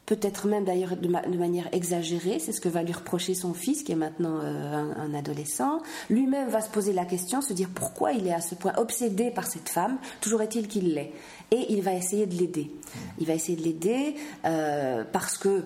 peut-être 0.06 0.48
même 0.48 0.64
d'ailleurs 0.64 0.96
de, 0.96 1.08
manière 1.08 1.68
exagérée, 1.72 2.38
c'est 2.38 2.52
ce 2.52 2.60
que 2.60 2.68
va 2.68 2.82
lui 2.82 2.92
reprocher 2.92 3.34
son 3.34 3.54
fils 3.54 3.82
qui 3.82 3.92
est 3.92 3.96
maintenant 3.96 4.40
euh, 4.42 4.92
un, 4.96 5.14
adolescent. 5.14 5.80
Lui-même 6.10 6.48
va 6.48 6.60
se 6.60 6.70
poser 6.70 6.92
la 6.92 7.04
question, 7.04 7.40
se 7.40 7.52
dire 7.52 7.68
pourquoi 7.72 8.12
il 8.12 8.26
est 8.26 8.32
à 8.32 8.40
ce 8.40 8.54
point 8.54 8.72
obsédé 8.76 9.30
par 9.30 9.46
cette 9.46 9.68
femme, 9.68 9.98
toujours 10.20 10.42
est-il 10.42 10.66
qu'il 10.66 10.94
l'est. 10.94 11.12
Et 11.50 11.72
il 11.72 11.82
va 11.82 11.94
essayer 11.94 12.26
de 12.26 12.34
l'aider. 12.34 12.70
Il 13.18 13.26
va 13.26 13.34
essayer 13.34 13.56
de 13.56 13.62
l'aider 13.62 14.14
euh, 14.44 15.04
parce 15.12 15.38
que 15.38 15.62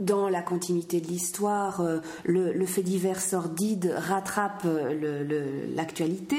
dans 0.00 0.28
la 0.28 0.40
continuité 0.40 1.00
de 1.00 1.06
l'histoire, 1.06 1.80
euh, 1.80 1.98
le, 2.24 2.66
fait 2.66 2.82
divers 2.82 3.20
sordide 3.20 3.94
rattrape 3.96 4.66
l'actualité 5.74 6.36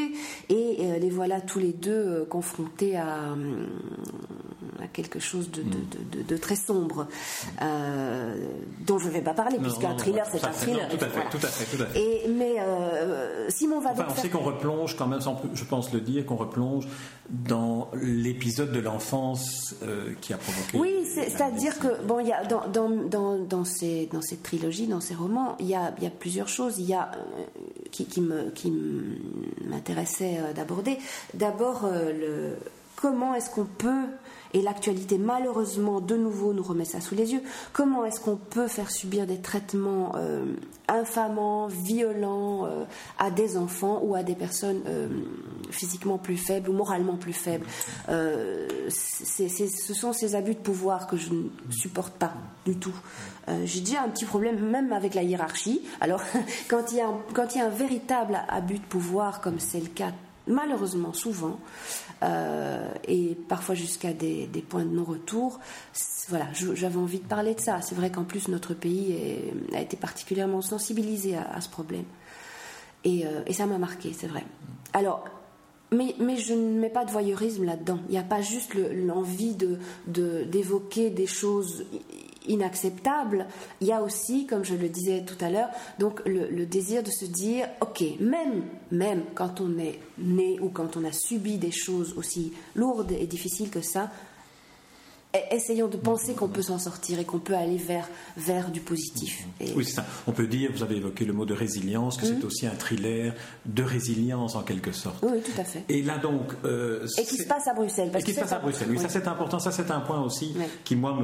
et 0.50 1.00
les 1.00 1.10
voilà 1.10 1.42
tous 1.42 1.60
les 1.60 1.74
deux 1.74 2.26
confrontés 2.26 2.98
à, 2.98 3.36
quelque 4.88 5.20
chose 5.20 5.50
de, 5.52 6.38
très 6.38 6.56
sombre, 6.56 7.08
dont 8.86 9.00
je 9.00 9.08
ne 9.08 9.12
vais 9.12 9.22
pas 9.22 9.34
parler, 9.34 9.58
puisqu'un 9.60 9.96
thriller, 9.96 10.26
c'est 10.32 10.44
un 10.44 10.52
thriller. 10.52 10.88
tout, 10.90 11.04
à 11.04 11.08
fait, 11.08 11.30
tout 11.30 11.46
à 11.46 11.50
fait, 11.50 11.78
tout 11.78 11.84
à 11.84 11.86
fait. 11.88 12.00
Et, 12.00 12.28
mais 12.30 12.56
Simon 13.50 13.80
va 13.80 13.92
enfin, 13.92 14.08
On 14.10 14.16
sait 14.16 14.30
qu'on 14.30 14.40
replonge, 14.40 14.96
quand 14.98 15.08
même, 15.08 15.22
je 15.54 15.64
pense 15.64 15.94
le 15.94 16.02
dire, 16.02 16.26
qu'on 16.26 16.36
replonge 16.36 16.88
dans 17.30 17.90
l'épisode 18.02 18.72
de 18.72 18.80
l'enfance 18.80 19.76
qui 20.22 20.34
a 20.34 20.38
provoqué. 20.38 20.78
Oui, 20.78 21.06
c'est-à-dire 21.06 21.78
que, 21.80 22.04
bon, 22.04 22.20
il 22.20 22.28
y 22.28 22.34
a 22.34 22.44
dans, 22.46 22.68
dans 22.68 22.92
dans, 23.52 23.66
ces, 23.66 24.08
dans 24.12 24.22
cette 24.22 24.44
trilogie, 24.44 24.88
dans 24.88 25.00
ces 25.02 25.16
romans, 25.16 25.56
il 25.60 25.68
y 25.68 25.76
a, 25.76 25.94
y 26.02 26.06
a 26.06 26.10
plusieurs 26.10 26.48
choses 26.48 26.80
il 26.80 26.86
y 26.86 26.94
a, 26.94 27.12
euh, 27.16 27.44
qui, 27.92 28.06
qui 28.06 28.74
m'intéressaient 29.66 30.40
euh, 30.40 30.54
d'aborder. 30.54 30.98
D'abord, 31.34 31.86
euh, 31.86 32.12
le, 32.12 32.58
comment 32.96 33.36
est-ce 33.36 33.50
qu'on 33.50 33.66
peut 33.66 34.06
et 34.54 34.62
l'actualité, 34.62 35.18
malheureusement, 35.18 36.02
de 36.02 36.16
nouveau, 36.16 36.54
nous 36.54 36.64
remet 36.64 36.86
ça 36.86 37.00
sous 37.02 37.16
les 37.16 37.34
yeux. 37.34 37.42
Comment 37.74 38.06
est-ce 38.06 38.20
qu'on 38.20 38.36
peut 38.36 38.68
faire 38.68 38.92
subir 38.92 39.26
des 39.26 39.40
traitements 39.40 40.14
euh, 40.16 40.46
infamants, 40.88 41.68
violents 41.68 42.66
euh, 42.66 42.84
à 43.18 43.32
des 43.32 43.58
enfants 43.58 44.02
ou 44.04 44.16
à 44.16 44.24
des 44.24 44.36
personnes 44.36 44.82
euh, 44.88 45.08
physiquement 45.70 46.18
plus 46.18 46.38
faibles 46.38 46.70
ou 46.70 46.74
moralement 46.74 47.16
plus 47.16 47.34
faibles? 47.34 47.66
Ce 48.10 49.94
sont 49.94 50.14
ces 50.14 50.36
abus 50.36 50.56
de 50.56 50.60
pouvoir 50.60 51.08
que 51.08 51.16
je 51.18 51.34
ne 51.34 51.50
supporte 51.72 52.14
pas 52.14 52.34
du 52.66 52.76
tout. 52.76 52.96
J'ai 53.64 53.82
déjà 53.82 54.04
un 54.04 54.10
petit 54.10 54.26
problème 54.26 54.60
même 54.60 54.94
avec 54.94 55.14
la 55.14 55.24
hiérarchie. 55.24 55.82
Alors, 56.00 56.22
quand 56.70 56.92
il 56.92 56.98
y 56.98 57.02
a 57.02 57.10
quand 57.34 57.56
il 57.56 57.60
y 57.60 57.62
a 57.62 57.66
un 57.66 57.70
véritable 57.70 58.40
abus 58.48 58.80
de 58.80 58.86
pouvoir, 58.86 59.42
comme 59.42 59.60
c'est 59.60 59.80
le 59.80 59.88
cas 59.88 60.12
malheureusement 60.48 61.14
souvent, 61.14 61.60
euh, 62.24 62.92
et 63.08 63.38
parfois 63.48 63.76
jusqu'à 63.76 64.14
des, 64.14 64.48
points 64.68 64.86
de 64.86 64.90
non-retour. 64.90 65.60
Voilà, 66.30 66.48
j'avais 66.54 66.98
envie 66.98 67.20
de 67.20 67.28
parler 67.28 67.56
de 67.56 67.60
ça. 67.60 67.82
C'est 67.82 67.96
vrai 67.96 68.12
qu'en 68.12 68.24
plus 68.24 68.48
notre 68.48 68.74
pays 68.74 69.16
a 69.74 69.82
été 69.82 69.98
particulièrement 69.98 70.62
sensibilisé 70.62 71.36
à, 71.36 71.60
ce 71.62 71.70
problème. 71.70 72.06
Euh, 73.06 73.42
et, 73.46 73.54
ça 73.54 73.66
m'a 73.66 73.78
marqué, 73.78 74.14
c'est 74.14 74.28
vrai. 74.28 74.44
Alors, 74.94 75.26
mais, 75.92 76.14
je 76.38 76.54
ne 76.54 76.80
mets 76.80 76.90
pas 76.90 77.04
de 77.04 77.12
voyeurisme 77.12 77.66
là-dedans. 77.66 78.00
Il 78.08 78.12
n'y 78.12 78.18
a 78.18 78.24
pas 78.24 78.42
juste 78.42 78.76
l'envie 78.76 79.56
de 79.56 79.80
d'évoquer 80.08 81.10
des 81.10 81.28
choses 81.28 81.86
inacceptable, 82.48 83.48
il 83.82 83.88
y 83.88 83.92
a 83.92 84.02
aussi, 84.02 84.46
comme 84.46 84.64
je 84.64 84.76
le 84.76 84.90
disais 84.90 85.24
tout 85.24 85.44
à 85.44 85.50
l'heure, 85.50 85.70
donc 86.00 86.22
le, 86.26 86.66
désir 86.66 87.04
de 87.04 87.12
se 87.12 87.26
dire, 87.26 87.68
ok, 87.82 88.04
même, 88.20 88.64
même 88.92 89.24
quand 89.36 89.62
on 89.62 89.78
est 89.78 90.00
né 90.18 90.60
ou 90.60 90.70
quand 90.70 90.98
on 90.98 91.04
a 91.04 91.12
subi 91.12 91.58
des 91.58 91.72
choses 91.72 92.14
aussi 92.18 92.54
lourdes 92.76 93.12
et 93.12 93.28
difficiles 93.28 93.70
que 93.70 93.82
ça, 93.82 94.10
essayons 95.52 95.88
de 95.88 95.98
penser 95.98 96.34
qu'on 96.34 96.48
peut 96.48 96.62
s'en 96.62 96.80
sortir 96.80 97.20
et 97.20 97.26
qu'on 97.26 97.40
peut 97.40 97.56
aller 97.56 97.78
vers, 97.78 98.08
vers 98.38 98.72
du 98.72 98.82
positif. 98.82 99.46
Oui, 99.76 99.86
c'est 99.86 99.94
ça. 99.94 100.06
On 100.28 100.32
peut 100.32 100.48
dire, 100.48 100.72
vous 100.74 100.84
avez 100.84 100.98
évoqué 100.98 101.26
le 101.26 101.34
mot 101.34 101.46
de 101.46 101.54
résilience, 101.54 102.18
que 102.18 102.26
c'est 102.26 102.34
mhm. 102.34 102.46
aussi 102.46 102.68
un 102.68 102.76
thriller 102.76 103.34
de 103.66 103.84
résilience 103.84 104.56
en 104.56 104.64
quelque 104.64 104.92
sorte. 104.92 105.24
Oui, 105.24 105.42
tout 105.42 105.60
à 105.60 105.64
fait. 105.64 105.84
Et 105.90 106.02
là 106.02 106.18
donc. 106.18 106.54
Euh, 106.66 107.08
et 107.18 107.24
qui 107.24 107.38
se 107.38 107.48
passe 107.48 107.68
à 107.68 107.74
Bruxelles. 107.74 108.10
Parce 108.12 108.24
et 108.24 108.28
qui 108.28 108.34
se 108.34 108.40
passe 108.40 108.52
à 108.52 108.60
Bruxelles, 108.60 108.88
oui, 108.90 109.00
ça 109.00 109.10
c'est 109.10 109.28
important. 109.28 109.60
Ça 109.60 109.72
c'est 109.72 109.92
un 109.92 110.02
point 110.02 110.22
aussi 110.22 110.54
qui, 110.84 110.96
moi, 110.96 111.18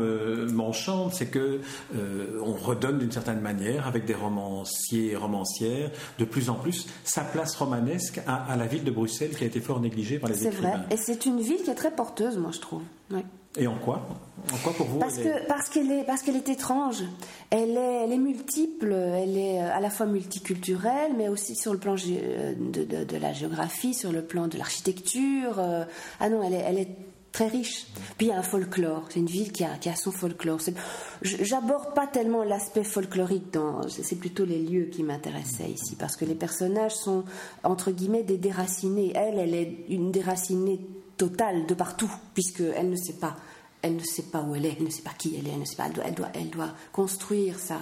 m'enchante, 0.51 1.13
c'est 1.13 1.27
que 1.27 1.59
euh, 1.95 2.41
on 2.43 2.53
redonne 2.53 2.99
d'une 2.99 3.11
certaine 3.11 3.41
manière, 3.41 3.87
avec 3.87 4.05
des 4.05 4.13
romanciers 4.13 5.11
et 5.11 5.15
romancières, 5.15 5.91
de 6.19 6.25
plus 6.25 6.49
en 6.49 6.55
plus, 6.55 6.87
sa 7.03 7.21
place 7.21 7.55
romanesque 7.55 8.21
à, 8.27 8.55
la 8.55 8.65
ville 8.65 8.83
de 8.83 8.91
Bruxelles 8.91 9.35
qui 9.35 9.43
a 9.43 9.47
été 9.47 9.59
fort 9.59 9.79
négligée 9.79 10.19
par 10.19 10.29
les 10.29 10.47
écrivains. 10.47 10.71
C'est 10.71 10.77
vrai. 10.77 10.85
Et 10.91 10.97
c'est 10.97 11.25
une 11.25 11.41
ville 11.41 11.61
qui 11.63 11.69
est 11.69 11.75
très 11.75 11.91
porteuse, 11.91 12.37
moi, 12.37 12.51
je 12.53 12.59
trouve. 12.59 12.81
Oui. 13.11 13.21
Et 13.55 13.67
en 13.67 13.77
quoi? 13.77 14.07
En 14.53 14.57
quoi 14.57 14.73
pour 14.73 14.85
vous 14.85 14.99
Parce 14.99 15.17
qu'elle 15.17 15.27
est... 15.27 15.47
Parce 15.47 15.69
qu'elle 15.69 15.91
est, 15.91 16.03
parce 16.03 16.21
qu'elle 16.21 16.35
est 16.35 16.49
étrange. 16.49 17.03
Elle 17.49 17.71
est, 17.71 18.03
elle 18.03 18.11
est 18.11 18.17
multiple. 18.17 18.91
Elle 18.93 19.37
est 19.37 19.61
euh, 19.61 19.75
à 19.75 19.79
la 19.79 19.89
fois 19.89 20.05
multiculturelle, 20.05 21.13
mais 21.17 21.27
aussi 21.27 21.55
sur 21.55 21.73
le 21.73 21.79
plan 21.79 21.95
euh, 22.07 22.53
de, 22.55 23.03
de, 23.03 23.17
la 23.17 23.33
géographie, 23.33 23.93
sur 23.93 24.11
le 24.11 24.23
plan 24.23 24.47
de 24.47 24.57
l'architecture. 24.57 25.59
Euh. 25.59 25.85
Ah 26.19 26.29
non, 26.29 26.43
elle 26.43 26.53
est, 26.53 26.63
elle 26.65 26.77
est 26.77 26.95
très 27.31 27.47
riche. 27.47 27.87
Puis 28.17 28.27
il 28.27 28.29
y 28.29 28.31
a 28.31 28.37
un 28.37 28.43
folklore. 28.43 29.05
C'est 29.09 29.19
une 29.19 29.27
ville 29.27 29.51
qui 29.51 29.63
a, 29.63 29.75
qui 29.77 29.89
a 29.89 29.95
son 29.95 30.11
folklore. 30.11 30.59
J'aborde 31.21 31.93
pas 31.95 32.07
tellement 32.07 32.43
l'aspect 32.43 32.83
folklorique 32.83 33.51
dans. 33.53 33.87
C'est 33.89 34.17
plutôt 34.17 34.45
les 34.45 34.59
lieux 34.59 34.85
qui 34.85 35.03
m'intéressaient 35.03 35.71
ici, 35.71 35.95
parce 35.95 36.15
que 36.15 36.25
les 36.25 36.35
personnages 36.35 36.95
sont 36.95 37.23
entre 37.63 37.91
guillemets 37.91 38.23
des 38.23 38.37
déracinés. 38.37 39.13
Elle, 39.15 39.39
elle 39.39 39.55
est 39.55 39.85
une 39.89 40.11
déracinée 40.11 40.79
totale 41.17 41.65
de 41.65 41.73
partout, 41.73 42.11
puisqu'elle 42.33 42.89
ne 42.89 42.95
sait 42.95 43.13
pas 43.13 43.35
elle 43.81 43.95
ne 43.95 44.03
sait 44.03 44.23
pas 44.23 44.41
où 44.41 44.55
elle 44.55 44.65
est, 44.65 44.75
elle 44.77 44.85
ne 44.85 44.89
sait 44.89 45.01
pas 45.01 45.13
qui 45.17 45.35
elle 45.37 45.47
est, 45.47 45.51
elle 45.51 45.59
ne 45.59 45.65
sait 45.65 45.75
pas, 45.75 45.87
elle 46.03 46.13
doit, 46.13 46.27
elle 46.33 46.49
doit, 46.49 46.73
construire 46.91 47.59
sa, 47.59 47.79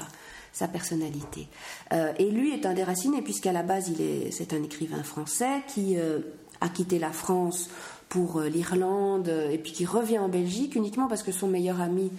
sa 0.51 0.67
personnalité. 0.67 1.47
Euh, 1.93 2.13
et 2.17 2.29
lui 2.29 2.53
est 2.53 2.65
un 2.65 2.73
déraciné, 2.73 3.21
puisqu'à 3.21 3.51
la 3.51 3.63
base, 3.63 3.89
il 3.89 4.01
est, 4.01 4.31
c'est 4.31 4.53
un 4.53 4.63
écrivain 4.63 5.03
français 5.03 5.61
qui 5.67 5.97
euh, 5.97 6.19
a 6.61 6.69
quitté 6.69 6.99
la 6.99 7.11
France 7.11 7.69
pour 8.15 8.39
euh, 8.39 8.47
l'Irlande 8.47 9.27
et 9.51 9.57
puis 9.57 9.73
qui 9.73 9.85
revient 9.85 10.19
en 10.19 10.29
Belgique 10.29 10.75
uniquement 10.75 11.09
parce 11.09 11.21
que 11.21 11.33
son 11.33 11.49
meilleur 11.49 11.81
ami 11.81 12.09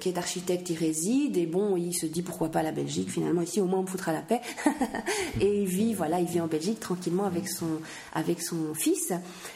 qui 0.00 0.08
est 0.08 0.16
architecte 0.16 0.70
y 0.70 0.74
réside 0.74 1.36
et 1.36 1.44
bon 1.44 1.76
il 1.76 1.92
se 1.92 2.06
dit 2.06 2.22
pourquoi 2.22 2.48
pas 2.48 2.62
la 2.62 2.72
Belgique 2.72 3.10
finalement 3.10 3.42
ici 3.42 3.60
au 3.60 3.66
moins 3.66 3.80
on 3.80 3.82
me 3.82 3.86
foutra 3.86 4.14
la 4.14 4.22
paix. 4.22 4.40
Et 5.42 5.60
il 5.60 5.66
vit 5.66 5.92
voilà 5.92 6.20
il 6.20 6.26
vit 6.26 6.40
en 6.40 6.46
Belgique 6.46 6.80
tranquillement 6.80 7.24
avec 7.24 7.48
son 7.48 7.66
avec 8.14 8.40
son 8.40 8.72
fils. 8.72 9.12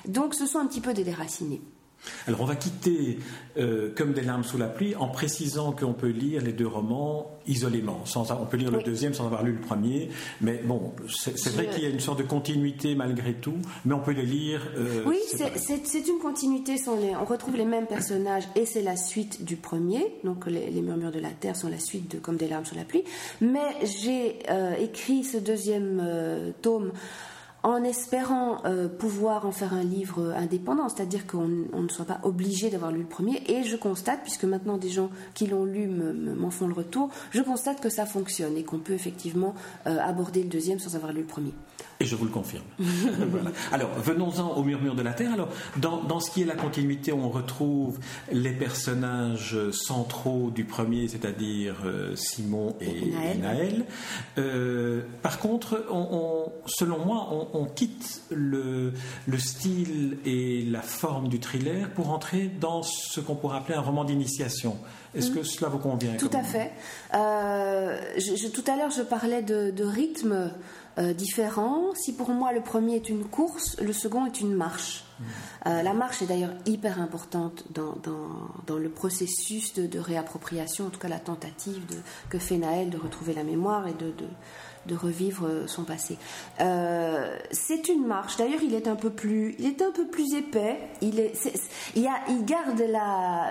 Donc 0.06 0.34
ce 0.34 0.44
sont 0.44 0.58
un 0.58 0.66
petit 0.66 0.82
peu 0.82 0.92
des 0.92 1.04
déracinés 1.04 1.62
alors 2.26 2.40
on 2.40 2.44
va 2.44 2.56
quitter 2.56 3.18
euh, 3.58 3.92
Comme 3.94 4.12
des 4.12 4.22
larmes 4.22 4.44
sous 4.44 4.58
la 4.58 4.68
pluie 4.68 4.94
en 4.96 5.08
précisant 5.08 5.72
qu'on 5.72 5.92
peut 5.92 6.08
lire 6.08 6.42
les 6.42 6.52
deux 6.52 6.66
romans 6.66 7.38
isolément. 7.46 8.04
on 8.16 8.46
peut 8.46 8.56
lire 8.56 8.70
le 8.70 8.82
deuxième 8.82 9.14
sans 9.14 9.26
avoir 9.26 9.42
lu 9.42 9.52
le 9.52 9.60
premier, 9.60 10.10
mais 10.40 10.60
bon, 10.64 10.92
c'est 11.08 11.50
vrai 11.50 11.68
qu'il 11.68 11.82
y 11.82 11.86
a 11.86 11.88
une 11.88 12.00
sorte 12.00 12.18
de 12.18 12.24
continuité 12.24 12.94
malgré 12.94 13.34
tout, 13.34 13.56
mais 13.84 13.94
on 13.94 13.98
peut 13.98 14.12
les 14.12 14.24
lire. 14.24 14.60
Euh, 14.76 15.02
oui, 15.04 15.18
c'est 15.28 16.08
une 16.08 16.18
continuité. 16.20 16.76
on 16.86 17.24
retrouve 17.24 17.56
les 17.56 17.64
mêmes 17.64 17.86
personnages 17.86 18.44
et 18.54 18.64
c'est 18.64 18.82
la 18.82 18.96
suite 18.96 19.44
du 19.44 19.56
premier. 19.56 20.14
Donc 20.24 20.46
les, 20.46 20.70
murmures 20.82 21.12
de 21.12 21.20
la 21.20 21.30
terre 21.30 21.56
sont 21.56 21.68
la 21.68 21.80
suite 21.80 22.10
de 22.12 22.18
Comme 22.18 22.36
des 22.36 22.48
larmes 22.48 22.64
sous 22.64 22.76
la 22.76 22.84
pluie. 22.84 23.04
Mais 23.40 23.76
j'ai 23.82 24.38
euh, 24.50 24.74
écrit 24.76 25.24
ce 25.24 25.38
deuxième 25.38 26.02
tome 26.62 26.92
en 27.62 27.84
espérant 27.84 28.58
euh, 28.64 28.88
pouvoir 28.88 29.46
en 29.46 29.52
faire 29.52 29.72
un 29.72 29.84
livre 29.84 30.32
indépendant, 30.36 30.88
c'est-à-dire 30.88 31.26
qu'on 31.26 31.46
ne 31.46 31.88
soit 31.88 32.04
pas 32.04 32.20
obligé 32.24 32.70
d'avoir 32.70 32.90
lu 32.90 33.00
le 33.00 33.08
premier. 33.08 33.42
Et 33.46 33.62
je 33.62 33.76
constate, 33.76 34.22
puisque 34.22 34.44
maintenant 34.44 34.78
des 34.78 34.90
gens 34.90 35.10
qui 35.34 35.46
l'ont 35.46 35.64
lu 35.64 35.86
m'en 35.86 36.50
font 36.50 36.66
le 36.66 36.74
retour, 36.74 37.10
je 37.30 37.40
constate 37.42 37.80
que 37.80 37.88
ça 37.88 38.06
fonctionne 38.06 38.56
et 38.56 38.64
qu'on 38.64 38.78
peut 38.78 38.94
effectivement 38.94 39.54
euh, 39.86 39.98
aborder 40.00 40.42
le 40.42 40.48
deuxième 40.48 40.78
sans 40.78 40.96
avoir 40.96 41.12
lu 41.12 41.20
le 41.20 41.26
premier. 41.26 41.52
Et 42.02 42.04
je 42.04 42.16
vous 42.16 42.24
le 42.24 42.32
confirme. 42.32 42.64
Alors, 43.72 43.90
venons-en 43.94 44.56
au 44.56 44.64
murmure 44.64 44.96
de 44.96 45.02
la 45.02 45.12
Terre. 45.12 45.32
Alors, 45.32 45.48
dans, 45.76 46.18
ce 46.18 46.32
qui 46.32 46.42
est 46.42 46.44
la 46.44 46.56
continuité, 46.56 47.12
on 47.12 47.28
retrouve 47.28 48.00
les 48.32 48.50
personnages 48.50 49.56
centraux 49.70 50.50
du 50.52 50.64
premier, 50.64 51.06
c'est-à-dire 51.06 51.76
euh, 51.84 52.16
Simon 52.16 52.74
et, 52.80 53.12
Naël. 53.40 53.84
Euh, 54.36 55.02
par 55.22 55.38
contre, 55.38 55.86
selon 56.66 56.98
moi, 57.04 57.48
on, 57.54 57.66
quitte 57.66 58.22
le, 58.30 58.92
style 59.38 60.18
et 60.24 60.64
la 60.64 60.82
forme 60.82 61.28
du 61.28 61.38
thriller 61.38 61.88
pour 61.90 62.10
entrer 62.10 62.50
dans 62.60 62.82
ce 62.82 63.20
qu'on 63.20 63.36
pourrait 63.36 63.58
appeler 63.58 63.78
un 63.78 63.82
roman 63.82 64.02
d'initiation. 64.02 64.76
Est-ce 65.14 65.30
mm. 65.30 65.34
que 65.34 65.42
cela 65.44 65.68
vous 65.68 65.78
convient 65.78 66.14
Tout 66.18 66.30
à 66.32 66.42
fait. 66.42 66.72
Euh, 67.14 68.00
tout 68.52 68.64
à 68.66 68.76
l'heure, 68.76 68.90
je 68.90 69.02
parlais 69.02 69.42
de, 69.42 69.70
de 69.70 69.84
rythme. 69.84 70.50
Euh, 70.98 71.14
différents. 71.14 71.94
Si 71.94 72.12
pour 72.12 72.28
moi 72.30 72.52
le 72.52 72.60
premier 72.60 72.96
est 72.96 73.08
une 73.08 73.24
course, 73.24 73.80
le 73.80 73.94
second 73.94 74.26
est 74.26 74.42
une 74.42 74.54
marche. 74.54 75.04
Euh, 75.66 75.82
la 75.82 75.94
marche 75.94 76.20
est 76.20 76.26
d'ailleurs 76.26 76.52
hyper 76.66 77.00
importante 77.00 77.64
dans, 77.70 77.94
dans, 78.66 78.76
le 78.76 78.90
processus 78.90 79.72
de, 79.72 79.98
réappropriation, 79.98 80.88
en 80.88 80.90
tout 80.90 80.98
cas 80.98 81.08
la 81.08 81.18
tentative 81.20 81.86
de, 81.86 81.96
que 82.28 82.38
fait 82.38 82.58
Naël 82.58 82.90
de 82.90 82.98
retrouver 82.98 83.32
la 83.32 83.44
mémoire 83.44 83.86
et 83.86 83.94
de, 83.94 84.06
de 84.06 84.26
revivre 84.90 85.48
son 85.66 85.84
passé. 85.84 86.18
Euh, 86.60 87.36
c'est 87.50 87.88
une 87.88 88.06
marche. 88.06 88.36
D'ailleurs, 88.36 88.62
il 88.62 88.74
est 88.74 88.88
un 88.88 88.96
peu 88.96 89.10
plus, 89.10 89.54
il 89.58 89.66
est 89.66 89.82
un 89.82 89.92
peu 89.92 90.06
plus 90.06 90.34
épais. 90.34 90.78
Il 91.00 91.20
est, 91.20 91.32
il, 91.94 92.06
a, 92.06 92.14
il 92.28 92.44
garde 92.44 92.82
la, 92.88 93.50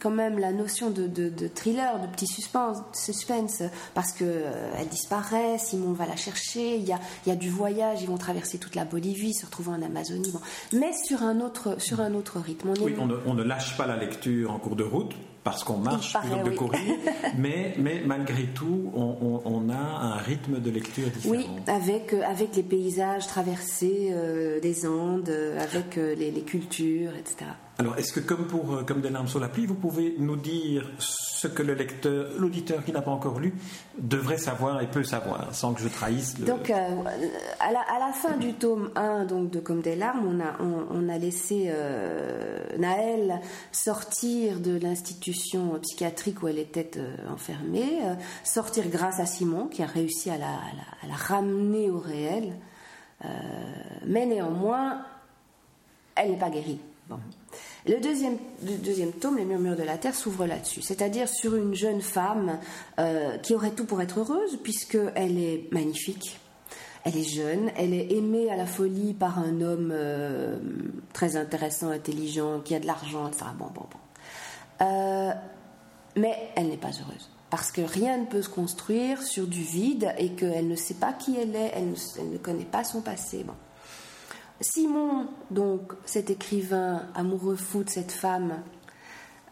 quand 0.00 0.10
même 0.10 0.38
la 0.38 0.52
notion 0.52 0.90
de, 0.90 1.06
de, 1.06 1.48
thriller, 1.48 2.00
de 2.00 2.06
petit 2.06 2.26
suspense, 2.26 2.78
suspense, 2.92 3.62
parce 3.94 4.12
que 4.12 4.24
euh, 4.24 4.72
elle 4.78 4.88
disparaît. 4.88 5.58
Simon 5.58 5.92
va 5.92 6.06
la 6.06 6.16
chercher. 6.16 6.76
Il 6.76 6.84
y 6.84 6.92
a, 6.92 7.00
il 7.26 7.30
y 7.30 7.32
a 7.32 7.36
du 7.36 7.50
voyage. 7.50 8.02
Ils 8.02 8.08
vont 8.08 8.18
traverser 8.18 8.58
toute 8.58 8.74
la 8.74 8.84
Bolivie, 8.84 9.34
se 9.34 9.46
retrouver 9.46 9.70
en 9.70 9.82
Amazonie. 9.82 10.32
Mais 10.72 10.92
sur 10.92 11.22
un 11.22 11.40
autre, 11.40 11.80
sur 11.80 12.00
un 12.00 12.14
autre 12.14 12.38
rythme. 12.40 12.72
Oui, 12.80 12.94
on 12.98 13.06
ne, 13.06 13.16
on 13.26 13.34
ne 13.34 13.42
lâche 13.42 13.76
pas 13.76 13.86
la 13.86 13.96
lecture 13.96 14.52
en 14.52 14.58
cours 14.58 14.76
de 14.76 14.84
route 14.84 15.14
parce 15.44 15.62
qu'on 15.62 15.76
marche 15.76 16.16
plutôt 16.18 16.38
que 16.38 16.50
de 16.50 16.56
courir, 16.56 16.80
mais, 17.38 17.74
mais 17.78 18.02
malgré 18.04 18.44
tout, 18.46 18.90
on, 18.94 19.68
a 19.68 19.74
un 19.74 20.16
rythme 20.16 20.58
de 20.58 20.70
lecture 20.70 21.06
différent. 21.08 21.34
Oui, 21.34 21.46
avec, 21.66 22.14
euh, 22.14 22.22
avec 22.26 22.56
les 22.56 22.62
paysages 22.62 23.26
traversés 23.26 24.08
euh, 24.10 24.58
des 24.60 24.86
Andes, 24.86 25.28
euh, 25.28 25.60
avec 25.60 25.96
les, 25.96 26.30
les, 26.30 26.42
cultures, 26.42 27.14
etc. 27.14 27.50
Alors, 27.78 27.98
est-ce 27.98 28.12
que 28.12 28.20
comme 28.20 28.46
pour 28.46 28.84
comme 28.86 29.00
des 29.00 29.10
larmes 29.10 29.26
sur 29.26 29.40
la 29.40 29.48
pluie, 29.48 29.66
vous 29.66 29.74
pouvez 29.74 30.14
nous 30.18 30.36
dire 30.36 30.88
ce 30.98 31.48
que 31.48 31.62
le 31.62 31.74
lecteur, 31.74 32.28
l'auditeur 32.38 32.84
qui 32.84 32.92
n'a 32.92 33.02
pas 33.02 33.10
encore 33.10 33.40
lu, 33.40 33.52
devrait 33.98 34.38
savoir 34.38 34.80
et 34.80 34.86
peut 34.86 35.02
savoir, 35.02 35.52
sans 35.52 35.74
que 35.74 35.80
je 35.80 35.88
trahisse 35.88 36.38
le... 36.38 36.46
Donc, 36.46 36.70
à, 36.70 36.88
la, 37.72 37.80
à, 37.80 37.98
la, 37.98 38.12
fin 38.12 38.36
du 38.36 38.54
tome 38.54 38.90
1 38.94 39.24
donc, 39.24 39.50
de 39.50 39.58
Comme 39.58 39.80
des 39.80 39.96
larmes, 39.96 40.24
on 40.24 40.40
a, 40.40 40.56
on, 40.62 41.08
a 41.08 41.18
laissé 41.18 41.70
Naël 42.78 43.40
sortir 43.72 44.60
de 44.60 44.78
l'institution 44.78 45.78
psychiatrique 45.82 46.42
où 46.42 46.48
elle 46.48 46.60
était 46.60 46.92
enfermée, 47.28 47.98
sortir 48.44 48.88
grâce 48.88 49.18
à 49.18 49.26
Simon, 49.26 49.66
qui 49.66 49.82
a 49.82 49.86
réussi 49.86 50.30
à 50.30 50.38
la, 50.38 50.46
à 50.46 51.06
la 51.08 51.14
ramener 51.14 51.90
au 51.90 51.98
réel. 51.98 52.54
mais 54.06 54.26
néanmoins, 54.26 55.02
elle 56.14 56.30
n'est 56.30 56.38
pas 56.38 56.50
guérie. 56.50 56.80
Bon. 57.08 57.18
Le 57.86 58.00
deuxième, 58.00 58.38
deuxième 58.62 59.12
tome, 59.12 59.36
Les 59.36 59.44
murmures 59.44 59.76
de 59.76 59.82
la 59.82 59.98
terre, 59.98 60.14
s'ouvre 60.14 60.46
là-dessus, 60.46 60.80
c'est-à-dire 60.80 61.28
sur 61.28 61.54
une 61.54 61.74
jeune 61.74 62.00
femme 62.00 62.58
euh, 62.98 63.36
qui 63.38 63.54
aurait 63.54 63.72
tout 63.72 63.84
pour 63.84 64.00
être 64.00 64.20
heureuse, 64.20 64.58
puisqu'elle 64.62 65.38
est 65.38 65.70
magnifique, 65.70 66.40
elle 67.04 67.18
est 67.18 67.22
jeune, 67.28 67.70
elle 67.76 67.92
est 67.92 68.10
aimée 68.12 68.50
à 68.50 68.56
la 68.56 68.64
folie 68.64 69.12
par 69.12 69.38
un 69.38 69.60
homme 69.60 69.90
euh, 69.92 70.56
très 71.12 71.36
intéressant, 71.36 71.90
intelligent, 71.90 72.60
qui 72.60 72.74
a 72.74 72.80
de 72.80 72.86
l'argent, 72.86 73.28
etc. 73.28 73.44
Bon, 73.58 73.66
bon, 73.66 73.82
bon. 73.82 74.86
Euh, 74.86 75.32
mais 76.16 76.34
elle 76.56 76.68
n'est 76.68 76.78
pas 76.78 76.88
heureuse. 76.88 77.30
Parce 77.50 77.70
que 77.70 77.82
rien 77.82 78.16
ne 78.16 78.24
peut 78.24 78.40
se 78.40 78.48
construire 78.48 79.22
sur 79.22 79.46
du 79.46 79.62
vide 79.62 80.14
et 80.16 80.30
qu'elle 80.30 80.68
ne 80.68 80.74
sait 80.74 80.94
pas 80.94 81.12
qui 81.12 81.36
elle 81.36 81.54
est, 81.54 81.72
elle 81.74 81.90
ne, 81.90 81.96
elle 82.18 82.30
ne 82.30 82.38
connaît 82.38 82.64
pas 82.64 82.82
son 82.82 83.02
passé. 83.02 83.44
Bon. 83.44 83.52
Simon, 84.64 85.26
donc, 85.50 85.92
cet 86.06 86.30
écrivain 86.30 87.02
amoureux 87.14 87.54
fou 87.54 87.84
de 87.84 87.90
cette 87.90 88.12
femme, 88.12 88.62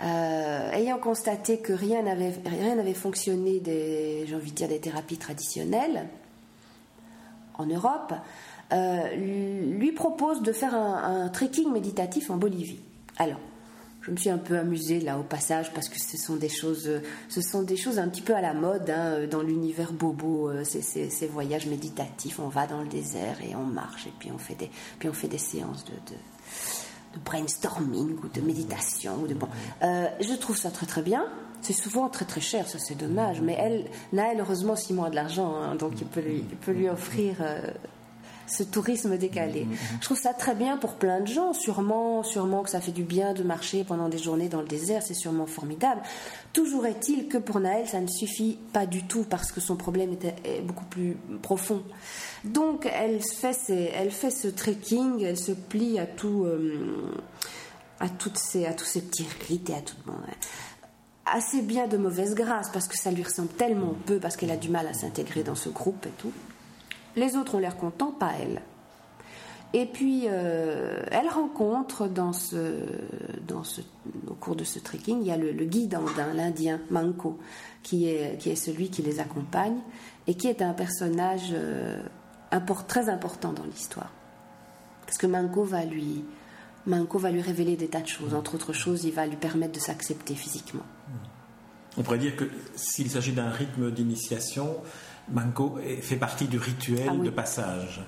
euh, 0.00 0.70
ayant 0.72 0.98
constaté 0.98 1.58
que 1.58 1.74
rien 1.74 2.02
n'avait, 2.02 2.32
rien 2.46 2.76
n'avait 2.76 2.94
fonctionné 2.94 3.60
des, 3.60 4.26
j'ai 4.26 4.66
des 4.66 4.80
thérapies 4.80 5.18
traditionnelles 5.18 6.08
en 7.58 7.66
Europe, 7.66 8.14
euh, 8.72 9.14
lui 9.14 9.92
propose 9.92 10.40
de 10.40 10.50
faire 10.50 10.74
un, 10.74 11.24
un 11.24 11.28
trekking 11.28 11.70
méditatif 11.70 12.30
en 12.30 12.36
Bolivie. 12.38 12.80
Alors, 13.18 13.38
je 14.02 14.10
me 14.10 14.16
suis 14.16 14.30
un 14.30 14.38
peu 14.38 14.58
amusée 14.58 15.00
là 15.00 15.18
au 15.18 15.22
passage 15.22 15.72
parce 15.72 15.88
que 15.88 15.98
ce 15.98 16.16
sont 16.16 16.36
des 16.36 16.48
choses, 16.48 16.90
ce 17.28 17.40
sont 17.40 17.62
des 17.62 17.76
choses 17.76 17.98
un 17.98 18.08
petit 18.08 18.20
peu 18.20 18.34
à 18.34 18.40
la 18.40 18.52
mode 18.52 18.90
hein, 18.90 19.26
dans 19.30 19.42
l'univers 19.42 19.92
bobo, 19.92 20.50
euh, 20.50 20.64
ces, 20.64 21.26
voyages 21.28 21.66
méditatifs. 21.66 22.40
On 22.40 22.48
va 22.48 22.66
dans 22.66 22.82
le 22.82 22.88
désert 22.88 23.36
et 23.42 23.54
on 23.54 23.64
marche 23.64 24.08
et 24.08 24.12
puis 24.18 24.30
on 24.32 24.38
fait 24.38 24.56
des, 24.56 24.70
puis 24.98 25.08
on 25.08 25.12
fait 25.12 25.28
des 25.28 25.38
séances 25.38 25.84
de, 25.84 26.16
brainstorming 27.24 28.16
ou 28.24 28.28
de 28.28 28.40
méditation 28.40 29.22
ou 29.22 29.26
de 29.28 29.34
bon. 29.34 29.48
Euh, 29.82 30.06
je 30.20 30.34
trouve 30.34 30.56
ça 30.56 30.70
très 30.70 30.86
très 30.86 31.02
bien. 31.02 31.26
C'est 31.60 31.72
souvent 31.72 32.08
très 32.08 32.24
très 32.24 32.40
cher, 32.40 32.66
ça 32.66 32.80
c'est 32.80 32.96
dommage. 32.96 33.40
Mais 33.40 33.56
elle, 33.56 33.88
Naël, 34.12 34.40
heureusement, 34.40 34.74
Simon 34.74 35.04
a 35.04 35.10
de 35.10 35.14
l'argent, 35.14 35.54
hein, 35.54 35.76
donc 35.76 35.92
il 36.00 36.06
peut 36.08 36.72
lui, 36.72 36.88
offrir 36.88 37.36
euh, 37.40 37.60
ce 38.46 38.62
tourisme 38.62 39.16
décalé. 39.16 39.62
Mm-hmm. 39.64 39.96
Je 40.00 40.04
trouve 40.04 40.18
ça 40.18 40.34
très 40.34 40.54
bien 40.54 40.76
pour 40.76 40.94
plein 40.94 41.20
de 41.20 41.26
gens. 41.26 41.52
Sûrement, 41.52 42.22
sûrement 42.22 42.62
que 42.62 42.70
ça 42.70 42.80
fait 42.80 42.92
du 42.92 43.04
bien 43.04 43.34
de 43.34 43.42
marcher 43.42 43.84
pendant 43.84 44.08
des 44.08 44.18
journées 44.18 44.48
dans 44.48 44.60
le 44.60 44.66
désert, 44.66 45.02
c'est 45.02 45.14
sûrement 45.14 45.46
formidable. 45.46 46.02
Toujours 46.52 46.86
est-il 46.86 47.28
que 47.28 47.38
pour 47.38 47.60
Naël, 47.60 47.88
ça 47.88 48.00
ne 48.00 48.08
suffit 48.08 48.58
pas 48.72 48.86
du 48.86 49.04
tout 49.04 49.24
parce 49.28 49.52
que 49.52 49.60
son 49.60 49.76
problème 49.76 50.12
était, 50.12 50.34
est 50.44 50.60
beaucoup 50.60 50.84
plus 50.84 51.16
profond. 51.42 51.82
Donc, 52.44 52.90
elle 52.92 53.20
fait, 53.22 53.56
elle 53.94 54.10
fait 54.10 54.30
ce 54.30 54.48
trekking, 54.48 55.22
elle 55.22 55.38
se 55.38 55.52
plie 55.52 55.98
à 55.98 56.06
tout, 56.06 56.44
euh, 56.44 57.12
à 58.00 58.08
toutes 58.08 58.38
ces, 58.38 58.66
à 58.66 58.72
tous 58.72 58.84
ces 58.84 59.00
petits 59.02 59.26
rites 59.48 59.70
et 59.70 59.74
à 59.74 59.80
tout. 59.80 59.96
Bon, 60.06 60.14
assez 61.24 61.62
bien 61.62 61.86
de 61.86 61.96
mauvaise 61.96 62.34
grâce 62.34 62.70
parce 62.70 62.88
que 62.88 62.96
ça 62.96 63.10
lui 63.10 63.22
ressemble 63.22 63.48
tellement 63.48 63.94
peu 64.06 64.18
parce 64.18 64.36
qu'elle 64.36 64.50
a 64.50 64.56
du 64.56 64.68
mal 64.68 64.86
à 64.86 64.92
s'intégrer 64.92 65.42
dans 65.42 65.54
ce 65.54 65.68
groupe 65.68 66.06
et 66.06 66.12
tout. 66.18 66.32
Les 67.16 67.36
autres 67.36 67.56
ont 67.56 67.58
l'air 67.58 67.76
contents, 67.76 68.12
pas 68.12 68.32
elle. 68.40 68.62
Et 69.74 69.86
puis, 69.86 70.24
euh, 70.26 71.02
elle 71.10 71.28
rencontre 71.28 72.06
dans 72.06 72.32
ce, 72.32 72.84
au 74.28 74.34
cours 74.34 74.54
de 74.54 74.64
ce 74.64 74.78
trekking, 74.78 75.20
il 75.22 75.26
y 75.26 75.30
a 75.30 75.36
le, 75.38 75.52
guide 75.64 75.94
andin, 75.94 76.34
l'Indien 76.34 76.80
Manko, 76.90 77.38
qui 77.82 78.06
est, 78.06 78.54
celui 78.54 78.90
qui 78.90 79.02
les 79.02 79.18
accompagne 79.18 79.78
et 80.26 80.34
qui 80.34 80.48
est 80.48 80.60
un 80.60 80.74
personnage 80.74 81.52
euh, 81.52 82.02
très 82.86 83.08
important 83.08 83.52
dans 83.52 83.64
l'histoire. 83.64 84.10
Parce 85.06 85.16
que 85.16 85.26
Manko 85.26 85.64
va 85.64 85.84
lui 85.86 86.22
révéler 87.40 87.76
des 87.76 87.88
tas 87.88 88.02
de 88.02 88.08
choses. 88.08 88.34
Entre 88.34 88.54
autres 88.54 88.74
choses, 88.74 89.04
il 89.04 89.12
va 89.12 89.26
lui 89.26 89.36
permettre 89.36 89.72
de 89.72 89.80
s'accepter 89.80 90.34
physiquement. 90.34 90.84
On 91.96 92.02
pourrait 92.02 92.18
dire 92.18 92.36
que 92.36 92.44
s'il 92.74 93.10
s'agit 93.10 93.32
d'un 93.32 93.50
rythme 93.50 93.90
d'initiation, 93.90 94.76
Manco 95.30 95.78
fait 96.00 96.16
partie 96.16 96.46
du 96.46 96.58
rituel 96.58 97.08
ah 97.10 97.16
de 97.16 97.30
passage. 97.30 98.02